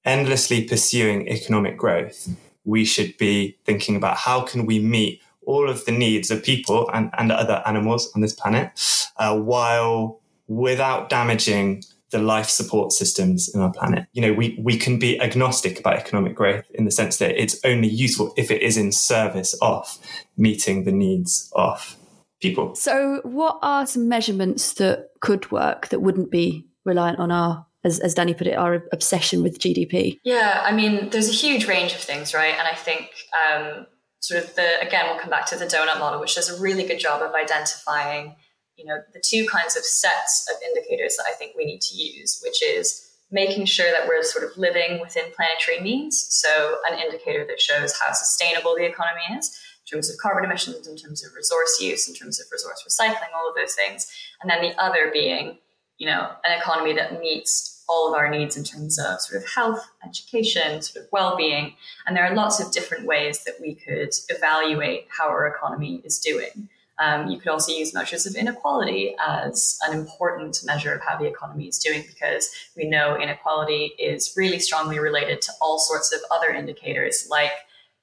endlessly 0.05 0.65
pursuing 0.65 1.29
economic 1.29 1.77
growth, 1.77 2.29
we 2.65 2.85
should 2.85 3.17
be 3.19 3.59
thinking 3.65 3.97
about 3.97 4.17
how 4.17 4.43
can 4.43 4.67
we 4.67 4.79
meet 4.79 5.21
all 5.51 5.69
of 5.69 5.85
the 5.85 5.93
needs 5.93 6.31
of 6.31 6.45
people 6.45 6.89
and, 6.95 7.11
and 7.19 7.33
other 7.33 7.63
animals 7.67 8.11
on 8.15 8.21
this 8.21 8.33
planet, 8.33 8.71
uh, 9.17 9.37
while 9.37 10.21
without 10.47 11.09
damaging 11.09 11.83
the 12.11 12.19
life 12.19 12.49
support 12.49 12.93
systems 12.93 13.53
in 13.55 13.61
our 13.61 13.73
planet. 13.73 14.07
You 14.13 14.23
know, 14.23 14.33
we, 14.33 14.59
we 14.61 14.77
can 14.77 14.99
be 14.99 15.21
agnostic 15.21 15.79
about 15.79 15.95
economic 15.95 16.35
growth 16.35 16.65
in 16.75 16.85
the 16.85 16.91
sense 16.91 17.19
that 17.19 17.41
it's 17.41 17.59
only 17.65 17.89
useful 17.89 18.33
if 18.37 18.51
it 18.51 18.63
is 18.63 18.77
in 18.77 18.93
service 18.93 19.55
of 19.63 19.99
meeting 20.37 20.85
the 20.85 20.93
needs 20.93 21.51
of 21.55 21.97
people. 22.41 22.75
So, 22.75 23.21
what 23.25 23.59
are 23.63 23.87
some 23.87 24.09
measurements 24.09 24.75
that 24.75 25.11
could 25.21 25.51
work 25.51 25.89
that 25.89 26.01
wouldn't 26.01 26.31
be 26.31 26.67
reliant 26.85 27.19
on 27.19 27.31
our 27.31 27.67
as, 27.85 27.99
as 28.01 28.15
Danny 28.15 28.35
put 28.35 28.47
it, 28.47 28.57
our 28.57 28.85
obsession 28.93 29.43
with 29.43 29.59
GDP? 29.59 30.19
Yeah, 30.25 30.63
I 30.65 30.73
mean, 30.73 31.11
there's 31.11 31.29
a 31.29 31.33
huge 31.33 31.67
range 31.67 31.93
of 31.93 32.01
things, 32.01 32.35
right? 32.35 32.55
And 32.59 32.69
I 32.69 32.75
think 32.75 33.11
um, 33.49 33.87
sort 34.21 34.43
of 34.43 34.55
the 34.55 34.81
again 34.81 35.07
we'll 35.07 35.19
come 35.19 35.31
back 35.31 35.47
to 35.47 35.57
the 35.57 35.67
donut 35.67 35.99
model 35.99 36.21
which 36.21 36.35
does 36.35 36.51
a 36.51 36.61
really 36.61 36.87
good 36.87 37.01
job 37.01 37.23
of 37.23 37.35
identifying 37.35 38.37
you 38.77 38.85
know 38.85 38.99
the 39.13 39.23
two 39.25 39.47
kinds 39.47 39.77
of 39.77 39.85
sets 39.85 40.47
of 40.51 40.57
indicators 40.63 41.17
that 41.17 41.27
i 41.29 41.33
think 41.33 41.57
we 41.57 41.65
need 41.65 41.81
to 41.81 41.97
use 41.97 42.41
which 42.45 42.63
is 42.63 43.11
making 43.31 43.65
sure 43.65 43.91
that 43.91 44.09
we're 44.09 44.23
sort 44.23 44.45
of 44.45 44.57
living 44.57 45.01
within 45.01 45.25
planetary 45.35 45.81
means. 45.81 46.27
So 46.31 46.79
an 46.91 46.99
indicator 46.99 47.47
that 47.47 47.61
shows 47.61 47.99
how 47.99 48.13
sustainable 48.13 48.75
the 48.75 48.85
economy 48.85 49.39
is 49.39 49.57
in 49.87 49.97
terms 49.97 50.11
of 50.11 50.19
carbon 50.19 50.45
emissions 50.45 50.87
in 50.87 50.97
terms 50.97 51.25
of 51.25 51.35
resource 51.35 51.81
use 51.81 52.09
in 52.09 52.15
terms 52.15 52.41
of 52.41 52.47
resource 52.51 52.85
recycling 52.87 53.33
all 53.37 53.49
of 53.49 53.55
those 53.55 53.75
things. 53.75 54.07
And 54.43 54.51
then 54.51 54.63
the 54.63 54.81
other 54.81 55.11
being 55.13 55.59
you 55.99 56.07
know 56.07 56.31
an 56.45 56.59
economy 56.59 56.93
that 56.95 57.21
meets 57.21 57.80
all 57.91 58.09
of 58.09 58.17
our 58.17 58.31
needs 58.31 58.57
in 58.57 58.63
terms 58.63 58.99
of 58.99 59.21
sort 59.21 59.43
of 59.43 59.49
health, 59.49 59.85
education, 60.07 60.81
sort 60.81 61.05
of 61.05 61.11
well-being. 61.11 61.75
And 62.07 62.17
there 62.17 62.25
are 62.25 62.35
lots 62.35 62.61
of 62.61 62.71
different 62.71 63.05
ways 63.05 63.43
that 63.45 63.57
we 63.61 63.75
could 63.75 64.11
evaluate 64.29 65.09
how 65.09 65.29
our 65.29 65.47
economy 65.49 66.01
is 66.05 66.21
doing. 66.21 66.69
Um, 67.01 67.29
you 67.29 67.39
could 67.39 67.49
also 67.49 67.73
use 67.73 67.93
measures 67.95 68.27
of 68.27 68.35
inequality 68.37 69.17
as 69.27 69.79
an 69.89 69.99
important 69.99 70.61
measure 70.65 70.93
of 70.93 71.01
how 71.03 71.19
the 71.19 71.27
economy 71.27 71.67
is 71.67 71.79
doing 71.79 72.05
because 72.07 72.51
we 72.77 72.85
know 72.89 73.19
inequality 73.19 73.93
is 73.99 74.35
really 74.37 74.61
strongly 74.61 74.99
related 74.99 75.41
to 75.43 75.53
all 75.61 75.79
sorts 75.79 76.13
of 76.13 76.21
other 76.31 76.51
indicators 76.51 77.27
like 77.29 77.53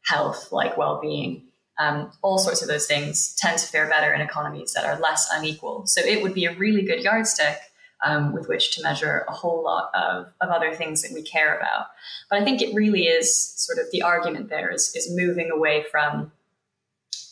health, 0.06 0.52
like 0.52 0.78
well-being. 0.78 1.44
Um, 1.80 2.12
all 2.24 2.40
sorts 2.40 2.64
of 2.64 2.68
those 2.68 2.88
things 2.88 3.36
tend 3.36 3.60
to 3.60 3.68
fare 3.68 3.88
better 3.88 4.12
in 4.12 4.20
economies 4.20 4.74
that 4.74 4.84
are 4.84 5.00
less 5.00 5.30
unequal. 5.32 5.86
So 5.86 6.02
it 6.02 6.24
would 6.24 6.34
be 6.34 6.46
a 6.46 6.58
really 6.58 6.82
good 6.82 7.04
yardstick 7.04 7.60
um, 8.04 8.34
with 8.34 8.48
which 8.48 8.76
to 8.76 8.84
measure 8.84 9.26
a 9.28 9.32
whole 9.32 9.64
lot 9.64 9.90
of, 9.94 10.28
of 10.42 10.50
other 10.50 10.74
things 10.74 11.02
that 11.02 11.14
we 11.14 11.22
care 11.22 11.58
about. 11.58 11.88
But 12.30 12.42
I 12.42 12.44
think 12.44 12.62
it 12.62 12.76
really 12.76 13.04
is 13.04 13.36
sort 13.36 13.80
of 13.80 13.92
the 13.92 14.02
argument 14.02 14.50
there 14.50 14.72
is, 14.72 14.96
is 14.96 15.12
moving 15.16 15.50
away 15.52 15.86
from 15.90 16.32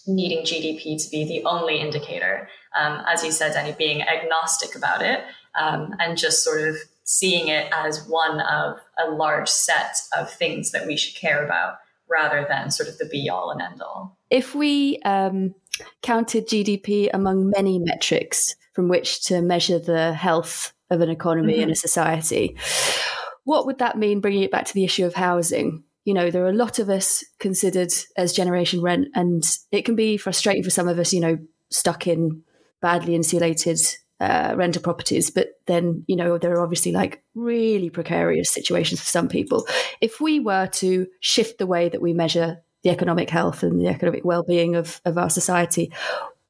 needing 0.07 0.43
GDP 0.43 1.03
to 1.03 1.09
be 1.09 1.25
the 1.25 1.43
only 1.45 1.79
indicator. 1.79 2.47
Um, 2.77 3.03
as 3.07 3.23
you 3.23 3.31
said, 3.31 3.53
Danny, 3.53 3.73
being 3.77 4.01
agnostic 4.01 4.75
about 4.75 5.01
it 5.01 5.23
um, 5.59 5.93
and 5.99 6.17
just 6.17 6.43
sort 6.43 6.67
of 6.67 6.75
seeing 7.03 7.47
it 7.47 7.71
as 7.71 8.07
one 8.07 8.39
of 8.41 8.77
a 8.99 9.09
large 9.11 9.49
set 9.49 9.97
of 10.17 10.31
things 10.31 10.71
that 10.71 10.87
we 10.87 10.97
should 10.97 11.15
care 11.15 11.43
about 11.43 11.75
rather 12.09 12.45
than 12.47 12.69
sort 12.69 12.89
of 12.89 12.97
the 12.97 13.05
be 13.05 13.29
all 13.29 13.51
and 13.51 13.61
end 13.61 13.81
all. 13.81 14.17
If 14.29 14.53
we 14.53 14.99
um, 15.05 15.55
counted 16.01 16.47
GDP 16.47 17.09
among 17.13 17.51
many 17.55 17.79
metrics 17.79 18.55
from 18.75 18.87
which 18.87 19.23
to 19.25 19.41
measure 19.41 19.79
the 19.79 20.13
health 20.13 20.73
of 20.91 21.01
an 21.01 21.09
economy 21.09 21.53
mm-hmm. 21.53 21.63
and 21.63 21.71
a 21.71 21.75
society, 21.75 22.57
what 23.43 23.65
would 23.65 23.79
that 23.79 23.97
mean 23.97 24.21
bringing 24.21 24.43
it 24.43 24.51
back 24.51 24.65
to 24.65 24.73
the 24.73 24.83
issue 24.83 25.05
of 25.05 25.15
housing? 25.15 25.83
you 26.05 26.13
know, 26.13 26.29
there 26.29 26.45
are 26.45 26.49
a 26.49 26.53
lot 26.53 26.79
of 26.79 26.89
us 26.89 27.25
considered 27.39 27.91
as 28.15 28.31
generation 28.31 28.81
rent, 28.81 29.07
and 29.15 29.43
it 29.71 29.83
can 29.85 29.95
be 29.95 30.17
frustrating 30.17 30.63
for 30.63 30.69
some 30.69 30.87
of 30.87 30.99
us, 30.99 31.11
you 31.11 31.19
know, 31.19 31.37
stuck 31.71 32.07
in 32.07 32.43
badly 32.79 33.15
insulated 33.15 33.79
uh, 34.19 34.53
renter 34.55 34.79
properties. 34.79 35.31
But 35.31 35.49
then, 35.65 36.05
you 36.07 36.15
know, 36.15 36.37
there 36.37 36.53
are 36.53 36.63
obviously 36.63 36.91
like 36.91 37.23
really 37.33 37.89
precarious 37.89 38.51
situations 38.51 38.99
for 38.99 39.07
some 39.07 39.27
people. 39.27 39.67
If 39.99 40.21
we 40.21 40.39
were 40.39 40.67
to 40.73 41.07
shift 41.19 41.57
the 41.57 41.65
way 41.65 41.89
that 41.89 42.01
we 42.01 42.13
measure 42.13 42.59
the 42.83 42.91
economic 42.91 43.31
health 43.31 43.63
and 43.63 43.81
the 43.81 43.87
economic 43.87 44.23
well-being 44.23 44.75
of, 44.75 45.01
of 45.05 45.17
our 45.17 45.31
society, 45.31 45.91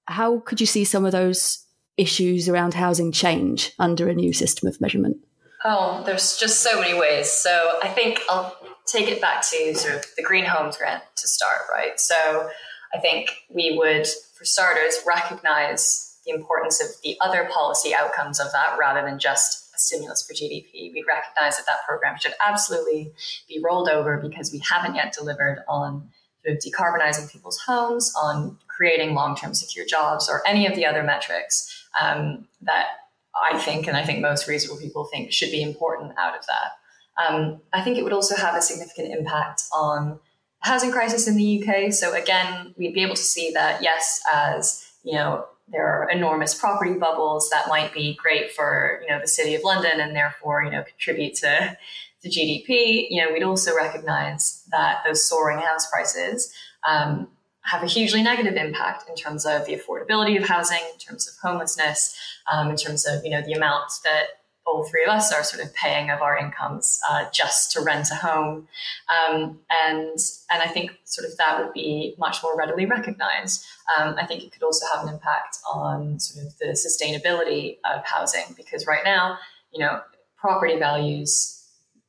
how 0.06 0.40
could 0.40 0.60
you 0.60 0.68
see 0.68 0.84
some 0.84 1.06
of 1.06 1.14
those 1.14 1.65
issues 1.98 2.50
around 2.50 2.74
housing 2.74 3.12
change 3.12 3.72
under 3.80 4.10
a 4.10 4.14
new 4.14 4.34
system 4.34 4.68
of 4.68 4.80
measurement? 4.82 5.18
Oh, 5.64 6.04
there's 6.06 6.38
just 6.38 6.62
so 6.62 6.80
many 6.80 6.94
ways. 6.98 7.30
So 7.30 7.80
I 7.82 7.88
think 7.88 8.22
I'll 8.30 8.56
take 8.86 9.08
it 9.08 9.20
back 9.20 9.44
to 9.50 9.74
sort 9.76 9.96
of 9.96 10.06
the 10.16 10.24
Green 10.24 10.46
Homes 10.46 10.78
Grant 10.78 11.04
to 11.16 11.28
start, 11.28 11.62
right? 11.72 12.00
So 12.00 12.50
I 12.94 13.00
think 13.00 13.32
we 13.50 13.76
would, 13.78 14.08
for 14.38 14.46
starters, 14.46 14.96
recognize 15.08 16.18
the 16.26 16.34
importance 16.34 16.82
of 16.82 16.90
the 17.04 17.18
other 17.22 17.50
policy 17.52 17.94
outcomes 17.94 18.40
of 18.40 18.52
that 18.52 18.78
rather 18.80 19.02
than 19.08 19.20
just 19.20 19.72
a 19.76 19.80
stimulus 19.80 20.26
for 20.26 20.34
GDP. 20.34 20.94
We'd 20.94 21.06
recognize 21.08 21.58
that 21.58 21.66
that 21.66 21.86
program 21.88 22.18
should 22.20 22.34
absolutely 22.46 23.14
be 23.48 23.62
rolled 23.64 23.90
over 23.90 24.18
because 24.18 24.52
we 24.52 24.60
haven't 24.60 24.96
yet 24.96 25.14
delivered 25.14 25.64
on 25.68 26.10
sort 26.46 26.58
of 26.58 26.64
decarbonizing 26.64 27.32
people's 27.32 27.60
homes, 27.66 28.14
on 28.22 28.58
creating 28.76 29.14
long 29.14 29.36
term 29.36 29.54
secure 29.54 29.86
jobs, 29.86 30.30
or 30.30 30.42
any 30.48 30.66
of 30.68 30.76
the 30.76 30.86
other 30.86 31.04
metrics 31.04 31.88
um, 32.02 32.48
that 32.62 32.88
I 33.36 33.58
think, 33.60 33.88
and 33.88 33.98
I 33.98 34.06
think 34.06 34.22
most 34.22 34.48
reasonable 34.48 34.80
people 34.80 35.06
think, 35.06 35.32
should 35.32 35.52
be 35.52 35.62
important 35.62 36.14
out 36.18 36.38
of 36.38 36.46
that. 36.48 37.28
Um, 37.28 37.62
I 37.74 37.82
think 37.82 37.98
it 37.98 38.04
would 38.04 38.14
also 38.14 38.36
have 38.36 38.56
a 38.56 38.62
significant 38.62 39.14
impact 39.18 39.64
on 39.74 40.20
the 40.62 40.70
housing 40.70 40.92
crisis 40.92 41.28
in 41.28 41.36
the 41.36 41.64
UK. 41.64 41.94
So 41.94 42.14
again, 42.14 42.74
we'd 42.78 42.94
be 42.94 43.04
able 43.04 43.16
to 43.16 43.22
see 43.22 43.52
that 43.54 43.82
yes, 43.82 44.22
as 44.34 44.92
you 45.04 45.14
know, 45.14 45.46
there 45.68 45.88
are 45.88 46.10
enormous 46.10 46.54
property 46.54 46.94
bubbles 46.94 47.50
that 47.50 47.68
might 47.68 47.94
be 47.94 48.18
great 48.22 48.52
for 48.52 49.02
you 49.02 49.10
know 49.10 49.20
the 49.20 49.28
city 49.28 49.56
of 49.56 49.64
London 49.64 50.00
and 50.00 50.16
therefore 50.16 50.64
you 50.64 50.72
know 50.72 50.84
contribute 50.84 51.36
to 51.36 51.78
to 52.22 52.30
GDP. 52.30 53.08
You 53.10 53.26
know, 53.26 53.34
we'd 53.34 53.44
also 53.44 53.76
recognize 53.76 54.64
that 54.72 55.02
those 55.06 55.28
soaring 55.28 55.60
house 55.60 55.90
prices 55.90 56.54
um, 56.88 57.28
have 57.66 57.84
a 57.84 57.88
hugely 57.88 58.22
negative 58.22 58.56
impact 58.56 59.10
in 59.10 59.16
terms 59.16 59.46
of 59.46 59.66
the 59.66 59.76
affordability 59.76 60.38
of 60.38 60.48
housing, 60.48 60.82
in 60.94 61.00
terms 61.00 61.28
of 61.28 61.36
homelessness, 61.42 62.18
um, 62.52 62.70
in 62.70 62.76
terms 62.76 63.06
of 63.06 63.24
you 63.24 63.32
know 63.32 63.42
the 63.42 63.54
amount 63.54 63.92
that 64.04 64.28
all 64.68 64.84
three 64.84 65.04
of 65.04 65.10
us 65.10 65.32
are 65.32 65.44
sort 65.44 65.64
of 65.64 65.74
paying 65.76 66.10
of 66.10 66.22
our 66.22 66.36
incomes 66.38 67.00
uh, 67.10 67.26
just 67.32 67.72
to 67.72 67.82
rent 67.82 68.08
a 68.12 68.16
home, 68.16 68.68
um, 69.10 69.60
and 69.86 70.18
and 70.50 70.62
I 70.62 70.68
think 70.68 70.92
sort 71.04 71.28
of 71.28 71.38
that 71.38 71.60
would 71.60 71.74
be 71.74 72.16
much 72.18 72.42
more 72.44 72.58
readily 72.58 72.86
recognised. 72.86 73.66
Um, 73.98 74.16
I 74.20 74.26
think 74.26 74.44
it 74.44 74.52
could 74.52 74.64
also 74.64 74.86
have 74.94 75.08
an 75.08 75.14
impact 75.14 75.58
on 75.72 76.20
sort 76.20 76.46
of 76.46 76.58
the 76.58 76.68
sustainability 76.68 77.78
of 77.86 78.04
housing 78.06 78.56
because 78.56 78.88
right 78.88 79.04
now, 79.04 79.38
you 79.72 79.80
know, 79.80 80.02
property 80.38 80.78
values 80.78 81.55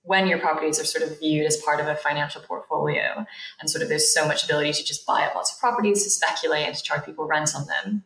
when 0.07 0.27
your 0.27 0.39
properties 0.39 0.81
are 0.81 0.85
sort 0.85 1.05
of 1.05 1.19
viewed 1.19 1.47
as 1.47 1.57
part 1.59 1.81
of 1.81 1.87
a 1.87 1.97
financial 1.97 2.41
portfolio 2.43 3.27
and 3.61 3.71
sort 3.71 3.83
of 3.83 3.89
there's 3.89 4.13
so 4.13 4.27
much 4.27 4.45
ability 4.45 4.73
to 4.73 4.85
just 4.85 5.05
buy 5.07 5.23
up 5.23 5.35
lots 5.35 5.53
of 5.53 5.61
properties 5.61 6.03
to 6.05 6.11
speculate 6.11 6.67
and 6.67 6.77
to 6.77 6.83
charge 6.83 7.05
people 7.05 7.27
rent 7.27 7.55
on 7.55 7.67
them 7.67 8.03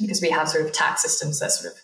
because 0.00 0.22
we 0.22 0.30
have 0.30 0.48
sort 0.48 0.64
of 0.64 0.72
tax 0.72 1.02
systems 1.02 1.40
that 1.40 1.50
sort 1.52 1.72
of 1.72 1.80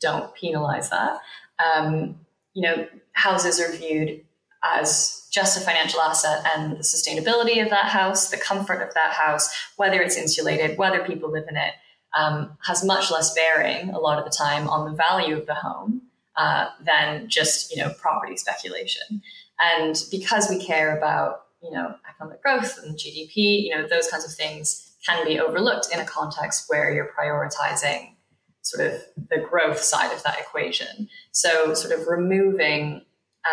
don't 0.00 0.34
penalize 0.34 0.90
that 0.90 1.18
um, 1.58 2.16
you 2.54 2.62
know, 2.62 2.86
houses 3.12 3.60
are 3.60 3.70
viewed 3.72 4.24
as 4.62 5.26
just 5.30 5.58
a 5.58 5.60
financial 5.60 6.00
asset 6.00 6.46
and 6.54 6.72
the 6.72 6.82
sustainability 6.82 7.62
of 7.62 7.70
that 7.70 7.86
house, 7.86 8.30
the 8.30 8.36
comfort 8.36 8.80
of 8.80 8.94
that 8.94 9.12
house, 9.12 9.50
whether 9.76 10.00
it's 10.00 10.16
insulated, 10.16 10.78
whether 10.78 11.04
people 11.04 11.30
live 11.30 11.44
in 11.48 11.56
it, 11.56 11.72
um, 12.16 12.56
has 12.64 12.84
much 12.84 13.10
less 13.10 13.34
bearing 13.34 13.90
a 13.90 13.98
lot 13.98 14.18
of 14.18 14.24
the 14.24 14.30
time 14.30 14.68
on 14.68 14.88
the 14.88 14.96
value 14.96 15.36
of 15.36 15.46
the 15.46 15.54
home 15.54 16.02
uh, 16.36 16.68
than 16.84 17.28
just 17.28 17.74
you 17.74 17.82
know 17.82 17.92
property 18.00 18.36
speculation. 18.36 19.22
And 19.60 19.96
because 20.10 20.48
we 20.50 20.64
care 20.64 20.96
about 20.96 21.46
you 21.62 21.70
know 21.70 21.94
economic 22.08 22.42
growth 22.42 22.78
and 22.84 22.96
GDP, 22.96 23.64
you 23.64 23.76
know 23.76 23.86
those 23.88 24.08
kinds 24.08 24.24
of 24.24 24.32
things 24.32 24.92
can 25.06 25.24
be 25.26 25.38
overlooked 25.38 25.88
in 25.92 26.00
a 26.00 26.04
context 26.04 26.64
where 26.68 26.92
you're 26.92 27.10
prioritizing 27.18 28.14
sort 28.62 28.86
of 28.86 29.02
the 29.28 29.38
growth 29.38 29.80
side 29.80 30.12
of 30.12 30.22
that 30.22 30.38
equation. 30.40 31.08
So, 31.32 31.74
sort 31.74 31.98
of 31.98 32.06
removing 32.08 33.02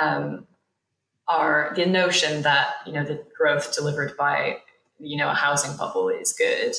um, 0.01 0.47
our 1.27 1.73
the 1.75 1.85
notion 1.85 2.41
that 2.43 2.75
you 2.85 2.93
know 2.93 3.03
the 3.03 3.23
growth 3.37 3.75
delivered 3.75 4.15
by 4.17 4.57
you 4.99 5.17
know 5.17 5.29
a 5.29 5.33
housing 5.33 5.75
bubble 5.77 6.09
is 6.09 6.33
good 6.33 6.75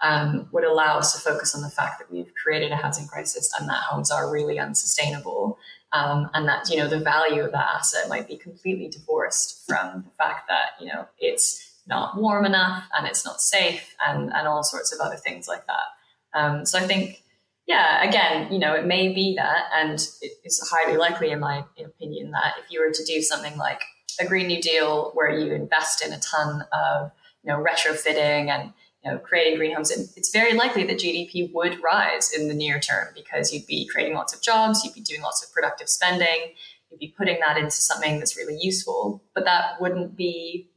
um, 0.00 0.48
would 0.52 0.64
allow 0.64 0.98
us 0.98 1.12
to 1.12 1.20
focus 1.20 1.54
on 1.54 1.62
the 1.62 1.70
fact 1.70 1.98
that 1.98 2.10
we've 2.10 2.32
created 2.42 2.72
a 2.72 2.76
housing 2.76 3.06
crisis 3.06 3.52
and 3.58 3.68
that 3.68 3.82
homes 3.82 4.10
are 4.10 4.30
really 4.30 4.58
unsustainable. 4.58 5.58
Um, 5.92 6.28
and 6.34 6.46
that 6.46 6.68
you 6.68 6.76
know 6.76 6.86
the 6.86 7.00
value 7.00 7.42
of 7.42 7.52
that 7.52 7.66
asset 7.76 8.10
might 8.10 8.28
be 8.28 8.36
completely 8.36 8.88
divorced 8.88 9.64
from 9.66 10.02
the 10.02 10.10
fact 10.18 10.46
that 10.48 10.72
you 10.78 10.86
know 10.92 11.06
it's 11.18 11.64
not 11.86 12.20
warm 12.20 12.44
enough 12.44 12.84
and 12.94 13.06
it's 13.06 13.24
not 13.24 13.40
safe 13.40 13.94
and 14.06 14.30
and 14.34 14.46
all 14.46 14.62
sorts 14.62 14.92
of 14.92 15.00
other 15.00 15.16
things 15.16 15.48
like 15.48 15.66
that. 15.66 16.38
Um, 16.38 16.66
so 16.66 16.78
I 16.78 16.82
think 16.82 17.22
yeah, 17.68 18.02
again, 18.02 18.50
you 18.50 18.58
know, 18.58 18.74
it 18.74 18.86
may 18.86 19.12
be 19.12 19.34
that, 19.36 19.64
and 19.74 20.00
it's 20.42 20.70
highly 20.70 20.96
likely, 20.96 21.30
in 21.30 21.38
my 21.38 21.64
opinion, 21.78 22.30
that 22.30 22.54
if 22.64 22.70
you 22.70 22.80
were 22.80 22.90
to 22.90 23.04
do 23.04 23.20
something 23.20 23.58
like 23.58 23.82
a 24.18 24.24
Green 24.24 24.46
New 24.46 24.60
Deal, 24.60 25.10
where 25.12 25.30
you 25.30 25.52
invest 25.52 26.04
in 26.04 26.14
a 26.14 26.18
ton 26.18 26.64
of, 26.72 27.12
you 27.42 27.52
know, 27.52 27.62
retrofitting 27.62 28.48
and 28.48 28.72
you 29.04 29.10
know, 29.10 29.18
creating 29.18 29.58
green 29.58 29.74
homes, 29.74 29.90
it's 29.90 30.30
very 30.30 30.54
likely 30.54 30.84
that 30.84 30.98
GDP 30.98 31.52
would 31.52 31.82
rise 31.82 32.32
in 32.32 32.48
the 32.48 32.54
near 32.54 32.80
term 32.80 33.08
because 33.14 33.52
you'd 33.52 33.66
be 33.66 33.86
creating 33.86 34.14
lots 34.14 34.34
of 34.34 34.42
jobs, 34.42 34.84
you'd 34.84 34.94
be 34.94 35.00
doing 35.00 35.22
lots 35.22 35.44
of 35.44 35.52
productive 35.52 35.88
spending, 35.88 36.54
you'd 36.90 36.98
be 36.98 37.14
putting 37.16 37.38
that 37.40 37.56
into 37.56 37.70
something 37.70 38.18
that's 38.18 38.36
really 38.36 38.58
useful. 38.60 39.22
But 39.34 39.44
that 39.44 39.80
wouldn't 39.80 40.16
be 40.16 40.70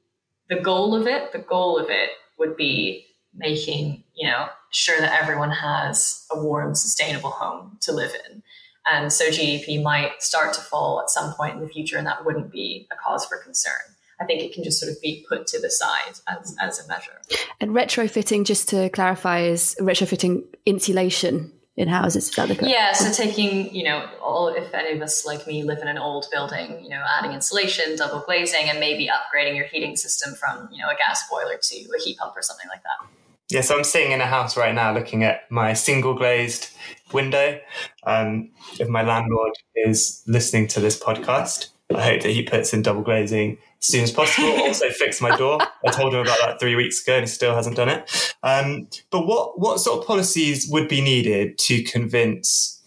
the 0.50 0.60
goal 0.60 0.94
of 0.94 1.08
it. 1.08 1.32
The 1.32 1.40
goal 1.40 1.80
of 1.80 1.90
it 1.90 2.12
would 2.38 2.56
be 2.56 3.06
making, 3.34 4.04
you 4.14 4.28
know, 4.28 4.48
sure 4.72 5.00
that 5.00 5.20
everyone 5.22 5.52
has 5.52 6.26
a 6.32 6.40
warm, 6.40 6.76
sustainable 6.76 7.32
home 7.32 7.78
to 7.82 7.92
live 7.92 8.12
in. 8.28 8.44
And 8.92 9.14
so 9.14 9.30
GDP 9.30 9.82
might 9.82 10.22
start 10.22 10.54
to 10.54 10.62
fall 10.62 11.02
at 11.02 11.10
some 11.10 11.34
point 11.34 11.56
in 11.56 11.62
the 11.62 11.70
future, 11.70 11.98
and 11.98 12.08
that 12.08 12.26
wouldn't 12.26 12.52
be 12.52 12.88
a 12.92 12.96
cause 12.96 13.26
for 13.26 13.38
concern. 13.38 13.74
I 14.22 14.26
think 14.26 14.44
it 14.44 14.54
can 14.54 14.64
just 14.64 14.80
sort 14.80 14.92
of 14.92 15.02
be 15.02 15.26
put 15.28 15.48
to 15.48 15.60
the 15.60 15.72
side 15.72 16.20
as, 16.28 16.56
as 16.62 16.80
a 16.80 16.88
measure. 16.88 17.20
And 17.60 17.72
retrofitting, 17.72 18.46
just 18.46 18.70
to 18.70 18.90
clarify, 18.90 19.42
is 19.42 19.76
retrofitting 19.80 20.44
insulation 20.66 21.52
in 21.76 21.88
houses. 21.88 22.30
Is 22.30 22.36
that 22.36 22.50
the 22.50 22.56
correct? 22.56 22.72
Yeah, 22.72 22.94
so 22.94 23.12
taking, 23.12 23.74
you 23.74 23.84
know, 23.84 24.08
all 24.24 24.50
if 24.50 24.74
any 24.74 24.96
of 24.96 25.02
us 25.02 25.26
like 25.26 25.48
me 25.48 25.64
live 25.64 25.80
in 25.80 25.88
an 25.88 25.98
old 25.98 26.28
building, 26.32 26.84
you 26.84 26.90
know, 26.90 27.04
adding 27.18 27.32
insulation, 27.32 27.96
double 27.96 28.20
glazing, 28.20 28.70
and 28.70 28.80
maybe 28.80 29.08
upgrading 29.08 29.56
your 29.56 29.66
heating 29.66 29.96
system 29.96 30.36
from, 30.36 30.70
you 30.72 30.82
know, 30.82 30.90
a 30.90 30.96
gas 30.96 31.28
boiler 31.30 31.58
to 31.62 31.76
a 31.76 32.02
heat 32.02 32.18
pump 32.18 32.34
or 32.36 32.42
something 32.42 32.68
like 32.70 32.84
that. 32.84 33.08
Yeah, 33.50 33.62
so 33.62 33.78
I'm 33.78 33.84
sitting 33.84 34.12
in 34.12 34.22
a 34.22 34.28
house 34.28 34.56
right 34.56 34.74
now 34.74 34.94
looking 34.94 35.24
at 35.24 35.50
my 35.52 35.74
single 35.74 36.14
glazed 36.14 36.70
window. 37.12 37.60
Um, 38.04 38.52
if 38.80 38.88
my 38.88 39.04
landlord 39.04 39.52
is 39.76 40.24
listening 40.26 40.68
to 40.70 40.80
this 40.80 40.98
podcast, 40.98 41.68
I 41.96 42.04
hope 42.04 42.22
that 42.22 42.32
he 42.32 42.44
puts 42.44 42.74
in 42.74 42.82
double 42.82 43.02
glazing 43.02 43.58
as 43.80 43.88
soon 43.88 44.04
as 44.04 44.12
possible. 44.12 44.50
also, 44.62 44.90
fix 44.90 45.22
my 45.22 45.36
door. 45.36 45.60
I 45.86 45.92
told 45.92 46.14
him 46.14 46.22
about 46.22 46.38
that 46.42 46.60
three 46.60 46.76
weeks 46.76 47.02
ago 47.02 47.16
and 47.16 47.24
he 47.24 47.28
still 47.28 47.56
hasn't 47.56 47.76
done 47.76 47.90
it. 47.90 48.34
Um, 48.44 48.88
but 49.10 49.26
what, 49.26 49.60
what 49.60 49.80
sort 49.80 50.00
of 50.00 50.08
policies 50.08 50.68
would 50.70 50.88
be 50.88 51.02
needed 51.02 51.58
to 51.60 51.84
convince 51.84 52.82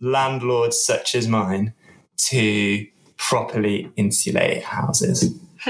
landlords 0.00 0.78
such 0.80 1.14
as 1.14 1.28
mine 1.28 1.74
to 2.28 2.86
properly 3.16 3.90
insulate 3.96 4.62
houses? 4.62 5.34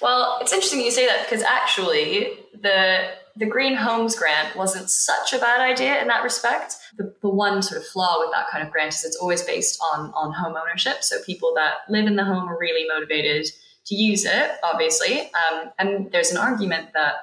well, 0.00 0.38
it's 0.40 0.52
interesting 0.52 0.80
you 0.80 0.90
say 0.90 1.06
that 1.06 1.28
because 1.28 1.42
actually 1.42 2.30
the 2.60 3.10
the 3.38 3.46
Green 3.46 3.74
Homes 3.74 4.16
Grant 4.16 4.56
wasn't 4.56 4.88
such 4.88 5.34
a 5.34 5.38
bad 5.38 5.60
idea 5.60 6.00
in 6.00 6.08
that 6.08 6.22
respect. 6.22 6.76
The, 6.96 7.14
the 7.20 7.28
one 7.28 7.62
sort 7.62 7.80
of 7.80 7.86
flaw 7.86 8.18
with 8.20 8.30
that 8.32 8.48
kind 8.50 8.66
of 8.66 8.72
grant 8.72 8.94
is 8.94 9.04
it's 9.04 9.16
always 9.16 9.42
based 9.42 9.78
on, 9.92 10.12
on 10.14 10.32
home 10.32 10.56
ownership. 10.56 11.02
So 11.02 11.22
people 11.24 11.52
that 11.56 11.74
live 11.88 12.06
in 12.06 12.16
the 12.16 12.24
home 12.24 12.48
are 12.48 12.58
really 12.58 12.86
motivated 12.88 13.46
to 13.86 13.94
use 13.94 14.24
it, 14.24 14.52
obviously. 14.62 15.20
Um, 15.20 15.70
and 15.78 16.10
there's 16.10 16.30
an 16.30 16.38
argument 16.38 16.88
that 16.94 17.16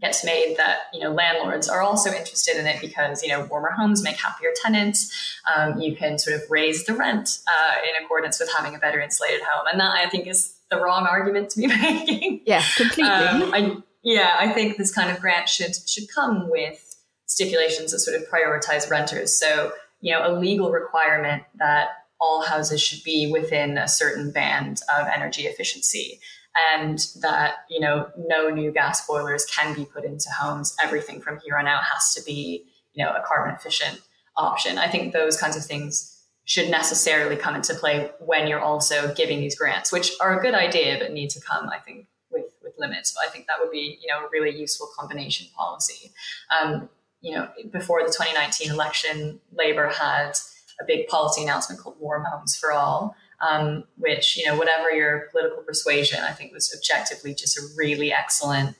gets 0.00 0.24
made 0.24 0.56
that 0.58 0.78
you 0.92 1.00
know 1.00 1.10
landlords 1.10 1.68
are 1.68 1.82
also 1.82 2.10
interested 2.10 2.56
in 2.56 2.66
it 2.66 2.80
because 2.80 3.22
you 3.22 3.28
know 3.28 3.46
warmer 3.46 3.70
homes 3.70 4.02
make 4.02 4.16
happier 4.16 4.50
tenants. 4.54 5.40
Um, 5.54 5.80
you 5.80 5.96
can 5.96 6.18
sort 6.18 6.36
of 6.36 6.42
raise 6.50 6.84
the 6.84 6.94
rent 6.94 7.38
uh, 7.48 7.74
in 7.82 8.04
accordance 8.04 8.38
with 8.38 8.50
having 8.54 8.74
a 8.74 8.78
better 8.78 9.00
insulated 9.00 9.40
home, 9.42 9.66
and 9.70 9.80
that 9.80 9.92
I 9.92 10.08
think 10.08 10.26
is 10.26 10.54
the 10.70 10.80
wrong 10.80 11.06
argument 11.06 11.50
to 11.50 11.60
be 11.60 11.66
making. 11.82 12.42
Yeah, 12.44 12.62
completely. 12.76 13.04
Um, 13.04 13.54
I, 13.54 13.76
yeah, 14.02 14.36
I 14.38 14.52
think 14.52 14.76
this 14.76 14.94
kind 14.94 15.10
of 15.10 15.20
grant 15.20 15.48
should 15.48 15.74
should 15.86 16.08
come 16.14 16.50
with 16.50 16.85
stipulations 17.26 17.92
that 17.92 17.98
sort 17.98 18.20
of 18.20 18.28
prioritize 18.28 18.90
renters. 18.90 19.38
So 19.38 19.72
you 20.00 20.12
know, 20.12 20.26
a 20.26 20.32
legal 20.38 20.70
requirement 20.70 21.42
that 21.56 21.88
all 22.20 22.42
houses 22.42 22.80
should 22.80 23.02
be 23.04 23.30
within 23.30 23.76
a 23.76 23.88
certain 23.88 24.30
band 24.30 24.80
of 24.96 25.06
energy 25.14 25.42
efficiency 25.42 26.20
and 26.74 27.06
that 27.20 27.56
you 27.68 27.80
know 27.80 28.08
no 28.16 28.48
new 28.48 28.72
gas 28.72 29.06
boilers 29.06 29.44
can 29.46 29.74
be 29.74 29.84
put 29.84 30.04
into 30.04 30.28
homes. 30.30 30.74
Everything 30.82 31.20
from 31.20 31.38
here 31.44 31.56
on 31.56 31.66
out 31.66 31.82
has 31.84 32.14
to 32.14 32.22
be 32.24 32.64
you 32.94 33.04
know 33.04 33.12
a 33.12 33.22
carbon 33.26 33.54
efficient 33.54 34.00
option. 34.36 34.78
I 34.78 34.88
think 34.88 35.12
those 35.12 35.38
kinds 35.38 35.56
of 35.56 35.64
things 35.64 36.12
should 36.44 36.70
necessarily 36.70 37.36
come 37.36 37.56
into 37.56 37.74
play 37.74 38.10
when 38.20 38.46
you're 38.46 38.60
also 38.60 39.12
giving 39.14 39.40
these 39.40 39.58
grants 39.58 39.90
which 39.90 40.12
are 40.20 40.38
a 40.38 40.40
good 40.40 40.54
idea 40.54 40.96
but 40.96 41.10
need 41.10 41.28
to 41.28 41.40
come 41.40 41.68
i 41.70 41.78
think 41.78 42.06
with 42.30 42.44
with 42.62 42.72
limits. 42.78 43.12
But 43.12 43.28
i 43.28 43.32
think 43.32 43.46
that 43.48 43.56
would 43.60 43.70
be 43.70 43.98
you 44.00 44.06
know 44.08 44.26
a 44.26 44.28
really 44.32 44.56
useful 44.56 44.88
combination 44.96 45.48
policy. 45.56 46.12
Um, 46.58 46.88
you 47.26 47.34
know 47.34 47.48
before 47.70 48.00
the 48.02 48.08
2019 48.08 48.70
election 48.70 49.40
Labour 49.52 49.88
had 49.88 50.32
a 50.80 50.84
big 50.86 51.08
policy 51.08 51.42
announcement 51.42 51.80
called 51.80 51.96
warm 51.98 52.24
homes 52.24 52.56
for 52.56 52.72
all 52.72 53.16
um, 53.40 53.84
which, 53.98 54.36
you 54.36 54.46
know, 54.46 54.56
whatever 54.56 54.90
your 54.90 55.28
political 55.30 55.62
persuasion, 55.62 56.20
I 56.20 56.32
think 56.32 56.52
was 56.52 56.74
objectively 56.74 57.34
just 57.34 57.58
a 57.58 57.62
really 57.76 58.12
excellent 58.12 58.76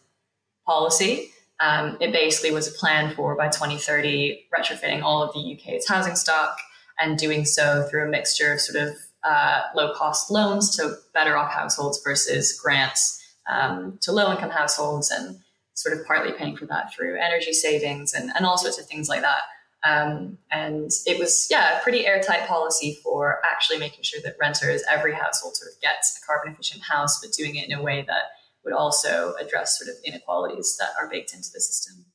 policy. 0.65 1.31
Um, 1.61 1.97
it 2.01 2.13
basically 2.13 2.51
was 2.53 2.69
a 2.69 2.73
plan 2.73 3.15
for 3.15 3.37
by 3.37 3.49
2030 3.49 4.47
retrofitting 4.57 5.03
all 5.03 5.23
of 5.23 5.33
the 5.33 5.55
UK's 5.55 5.89
housing 5.89 6.17
stock 6.17 6.59
and 6.99 7.19
doing 7.19 7.45
so 7.45 7.87
through 7.91 8.07
a 8.07 8.11
mixture 8.11 8.53
of 8.53 8.61
sort 8.61 8.89
of 8.89 8.97
uh, 9.25 9.63
low 9.75 9.93
cost 9.95 10.31
loans 10.31 10.77
to 10.77 10.97
better 11.15 11.37
off 11.37 11.51
households 11.51 12.01
versus 12.05 12.59
grants 12.59 13.23
um, 13.51 13.99
to 14.03 14.13
low 14.13 14.31
income 14.31 14.51
households 14.51 15.11
and 15.11 15.39
sort 15.77 15.97
of 15.97 16.05
partly 16.07 16.33
paying 16.33 16.57
for 16.57 16.67
that 16.67 16.93
through 16.93 17.17
energy 17.19 17.53
savings 17.53 18.13
and, 18.13 18.31
and 18.35 18.45
all 18.45 18.59
sorts 18.59 18.79
of 18.79 18.87
things 18.87 19.09
like 19.09 19.21
that. 19.21 19.43
Um, 19.85 20.39
and 20.51 20.91
it 21.05 21.19
was, 21.19 21.47
yeah, 21.51 21.79
a 21.79 21.83
pretty 21.83 22.07
airtight 22.07 22.49
policy 22.49 22.99
for 23.05 23.41
actually 23.45 23.79
making 23.79 24.03
sure 24.03 24.21
that 24.25 24.37
renters, 24.41 24.83
every 24.91 25.15
household 25.15 25.55
sort 25.55 25.71
of 25.73 25.81
gets 25.81 26.19
a 26.21 26.27
carbon 26.27 26.53
efficient 26.53 26.83
house, 26.83 27.21
but 27.21 27.31
doing 27.33 27.55
it 27.55 27.69
in 27.69 27.79
a 27.79 27.83
way 27.83 28.03
that 28.07 28.25
would 28.65 28.75
also 28.75 29.35
address 29.41 29.79
sort 29.79 29.89
of 29.89 29.97
inequalities 30.05 30.77
that 30.81 30.91
are 31.01 31.09
baked 31.09 31.33
into 31.35 31.51
the 31.53 31.61
system. 31.61 32.07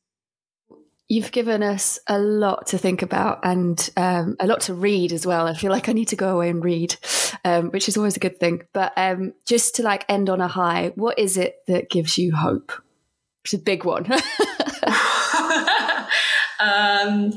You've 1.07 1.31
given 1.31 1.61
us 1.61 1.99
a 2.07 2.19
lot 2.19 2.67
to 2.67 2.77
think 2.77 3.01
about 3.01 3.39
and 3.43 3.89
um, 3.95 4.37
a 4.39 4.47
lot 4.47 4.61
to 4.61 4.73
read 4.73 5.13
as 5.13 5.25
well. 5.25 5.47
I 5.47 5.53
feel 5.53 5.71
like 5.71 5.87
I 5.87 5.93
need 5.93 6.07
to 6.09 6.15
go 6.15 6.35
away 6.35 6.49
and 6.49 6.63
read, 6.63 6.95
um, 7.45 7.69
which 7.69 7.87
is 7.87 7.95
always 7.95 8.17
a 8.17 8.21
good 8.21 8.39
thing. 8.39 8.63
But 8.73 8.93
um, 8.97 9.33
just 9.45 9.75
to 9.75 9.83
like 9.83 10.05
end 10.09 10.29
on 10.29 10.41
a 10.41 10.47
high, 10.47 10.93
what 10.95 11.19
is 11.19 11.37
it 11.37 11.57
that 11.67 11.89
gives 11.89 12.17
you 12.17 12.33
hope? 12.33 12.71
It's 13.43 13.53
a 13.53 13.57
big 13.57 13.83
one. 13.85 14.05
um, 16.59 17.33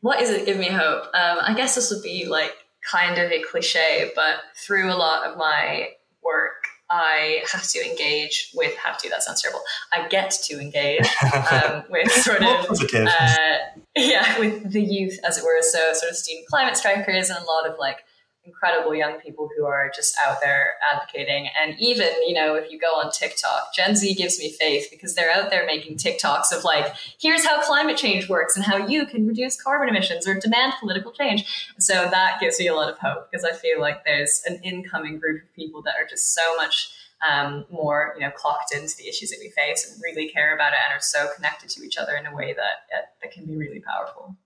what 0.00 0.20
is 0.20 0.30
it 0.30 0.46
give 0.46 0.58
me 0.58 0.66
hope? 0.66 1.04
Um, 1.14 1.38
I 1.40 1.54
guess 1.56 1.74
this 1.74 1.90
would 1.90 2.02
be 2.02 2.26
like 2.26 2.52
kind 2.90 3.18
of 3.18 3.30
a 3.30 3.42
cliche, 3.42 4.10
but 4.14 4.36
through 4.56 4.92
a 4.92 4.96
lot 4.96 5.26
of 5.26 5.36
my 5.38 5.90
work, 6.22 6.64
I 6.90 7.42
have 7.50 7.66
to 7.68 7.84
engage 7.84 8.50
with, 8.54 8.76
have 8.76 8.98
to, 8.98 9.08
that 9.08 9.22
sounds 9.22 9.42
terrible. 9.42 9.62
I 9.92 10.06
get 10.08 10.30
to 10.44 10.60
engage 10.60 11.06
um, 11.50 11.84
with 11.90 12.10
sort 12.12 12.42
of, 12.42 12.70
uh, 12.70 13.56
yeah, 13.96 14.38
with 14.38 14.72
the 14.72 14.82
youth, 14.82 15.18
as 15.26 15.38
it 15.38 15.44
were. 15.44 15.62
So, 15.62 15.92
sort 15.94 16.10
of 16.10 16.16
student 16.16 16.46
climate 16.46 16.76
strikers 16.76 17.30
and 17.30 17.38
a 17.38 17.46
lot 17.46 17.66
of 17.68 17.78
like 17.78 18.04
incredible 18.44 18.94
young 18.94 19.18
people 19.20 19.48
who 19.56 19.64
are 19.64 19.90
just 19.94 20.16
out 20.24 20.40
there 20.40 20.74
advocating. 20.92 21.48
And 21.60 21.78
even, 21.78 22.08
you 22.26 22.34
know, 22.34 22.54
if 22.54 22.70
you 22.70 22.78
go 22.78 22.88
on 22.88 23.10
TikTok, 23.10 23.74
Gen 23.74 23.96
Z 23.96 24.14
gives 24.14 24.38
me 24.38 24.52
faith 24.52 24.88
because 24.90 25.14
they're 25.14 25.30
out 25.30 25.50
there 25.50 25.64
making 25.66 25.96
TikToks 25.96 26.52
of 26.56 26.64
like, 26.64 26.94
here's 27.18 27.44
how 27.44 27.62
climate 27.62 27.96
change 27.96 28.28
works 28.28 28.56
and 28.56 28.64
how 28.64 28.86
you 28.86 29.06
can 29.06 29.26
reduce 29.26 29.60
carbon 29.60 29.88
emissions 29.88 30.28
or 30.28 30.38
demand 30.38 30.74
political 30.80 31.12
change. 31.12 31.72
So 31.78 31.94
that 32.10 32.40
gives 32.40 32.58
me 32.58 32.68
a 32.68 32.74
lot 32.74 32.90
of 32.90 32.98
hope 32.98 33.30
because 33.30 33.44
I 33.44 33.52
feel 33.52 33.80
like 33.80 34.04
there's 34.04 34.42
an 34.46 34.60
incoming 34.62 35.18
group 35.18 35.42
of 35.42 35.54
people 35.54 35.82
that 35.82 35.94
are 35.98 36.06
just 36.08 36.34
so 36.34 36.56
much 36.56 36.90
um, 37.26 37.64
more, 37.70 38.14
you 38.16 38.20
know, 38.20 38.30
clocked 38.30 38.74
into 38.74 38.94
the 38.98 39.08
issues 39.08 39.30
that 39.30 39.38
we 39.40 39.50
face 39.50 39.90
and 39.90 40.00
really 40.02 40.28
care 40.28 40.54
about 40.54 40.72
it 40.72 40.78
and 40.86 40.96
are 40.96 41.00
so 41.00 41.28
connected 41.34 41.70
to 41.70 41.82
each 41.82 41.96
other 41.96 42.14
in 42.16 42.26
a 42.26 42.34
way 42.34 42.52
that 42.52 43.08
that 43.22 43.32
can 43.32 43.46
be 43.46 43.56
really 43.56 43.80
powerful. 43.80 44.36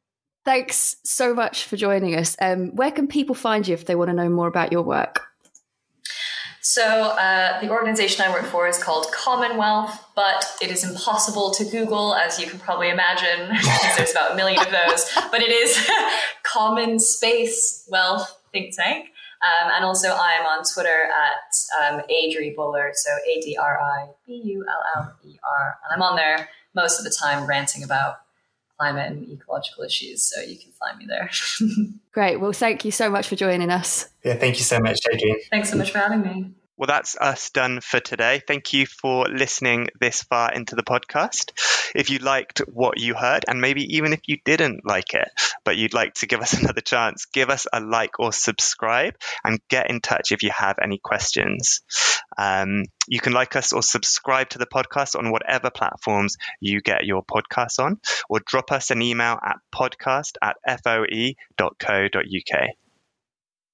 Thanks 0.49 0.97
so 1.05 1.35
much 1.35 1.65
for 1.65 1.77
joining 1.77 2.15
us. 2.15 2.35
Um, 2.41 2.75
where 2.75 2.91
can 2.91 3.07
people 3.07 3.35
find 3.35 3.69
you 3.69 3.75
if 3.75 3.85
they 3.85 3.95
want 3.95 4.09
to 4.09 4.15
know 4.15 4.31
more 4.31 4.49
about 4.49 4.73
your 4.73 4.81
work? 4.81 5.27
So, 6.63 6.83
uh, 6.83 7.61
the 7.61 7.69
organization 7.69 8.25
I 8.25 8.33
work 8.33 8.47
for 8.47 8.67
is 8.67 8.83
called 8.83 9.13
Common 9.13 9.59
Wealth, 9.59 10.03
but 10.17 10.47
it 10.63 10.71
is 10.71 10.89
impossible 10.89 11.51
to 11.51 11.67
Google, 11.67 12.15
as 12.15 12.41
you 12.41 12.47
can 12.47 12.59
probably 12.59 12.89
imagine, 12.89 13.49
because 13.59 13.97
there's 13.99 14.11
about 14.13 14.33
a 14.33 14.37
million 14.37 14.59
of 14.59 14.71
those. 14.71 15.11
But 15.31 15.43
it 15.43 15.51
is 15.51 15.87
Common 16.45 16.99
Space 16.99 17.87
Wealth 17.91 18.41
Think 18.51 18.75
Tank. 18.75 19.11
Um, 19.45 19.71
and 19.75 19.85
also, 19.85 20.09
I'm 20.15 20.47
on 20.47 20.65
Twitter 20.65 21.11
at 21.13 21.93
um, 21.93 22.01
Adri 22.11 22.57
Buller, 22.57 22.93
so 22.95 23.11
A 23.31 23.41
D 23.43 23.59
R 23.61 23.79
I 23.79 24.07
B 24.27 24.41
U 24.45 24.65
L 24.67 25.03
L 25.03 25.13
E 25.27 25.37
R. 25.45 25.79
And 25.85 25.95
I'm 25.95 26.03
on 26.03 26.17
there 26.17 26.49
most 26.75 26.99
of 26.99 27.05
the 27.05 27.11
time 27.11 27.47
ranting 27.47 27.83
about 27.83 28.21
climate 28.79 29.11
and 29.11 29.29
ecological 29.31 29.85
issues. 29.85 30.23
So 30.23 30.41
you 30.41 30.57
can 30.57 30.73
find 30.73 30.99
me 30.99 31.07
there. 31.07 31.31
Great. 32.12 32.37
Well, 32.37 32.53
thank 32.53 32.85
you 32.85 32.91
so 32.91 33.11
much 33.11 33.29
for 33.29 33.37
joining 33.37 33.71
us. 33.71 34.09
Yeah, 34.25 34.35
thank 34.35 34.59
you 34.59 34.64
so 34.64 34.79
much, 34.81 34.99
Adrienne. 35.12 35.41
Thanks 35.51 35.71
so 35.71 35.77
much 35.77 35.91
for 35.91 35.99
having 35.99 36.23
me. 36.23 36.53
Well, 36.79 36.87
that's 36.87 37.17
us 37.17 37.51
done 37.51 37.81
for 37.81 37.99
today. 37.99 38.41
Thank 38.47 38.73
you 38.73 38.87
for 38.87 39.27
listening 39.29 39.88
this 39.99 40.23
far 40.23 40.53
into 40.53 40.77
the 40.77 40.85
podcast. 40.85 41.51
If 41.93 42.09
you 42.09 42.21
liked 42.21 42.61
what 42.69 43.01
you 43.01 43.14
heard, 43.14 43.45
and 43.49 43.61
maybe 43.61 43.97
even 43.97 44.12
if 44.12 44.21
you 44.29 44.38
didn't 44.45 44.87
like 44.87 45.12
it, 45.12 45.29
but 45.64 45.77
you'd 45.77 45.93
like 45.93 46.14
to 46.14 46.29
give 46.29 46.41
us 46.41 46.53
another 46.61 46.81
chance, 46.81 47.25
give 47.25 47.51
us 47.51 47.67
a 47.73 47.81
like 47.81 48.21
or 48.21 48.33
subscribe 48.33 49.14
and 49.43 49.59
get 49.69 49.91
in 49.91 50.01
touch 50.01 50.31
if 50.31 50.45
you 50.45 50.51
have 50.57 50.77
any 50.81 50.99
questions. 50.99 51.81
Um, 52.38 52.85
you 53.09 53.19
can 53.19 53.33
like 53.33 53.57
us 53.57 53.73
or 53.73 53.83
subscribe 53.83 54.51
to 54.51 54.59
the 54.59 54.67
podcast 54.67 55.19
on 55.19 55.33
whatever 55.33 55.71
platforms 55.71 56.37
you 56.61 56.81
get 56.81 57.05
your 57.05 57.25
podcasts 57.25 57.81
on, 57.81 57.99
or 58.29 58.38
drop 58.38 58.71
us 58.71 58.93
an 58.93 59.03
email 59.03 59.37
at 59.45 59.57
podcast 59.75 60.37
at 60.41 60.59
foe.co.uk. 60.85 62.69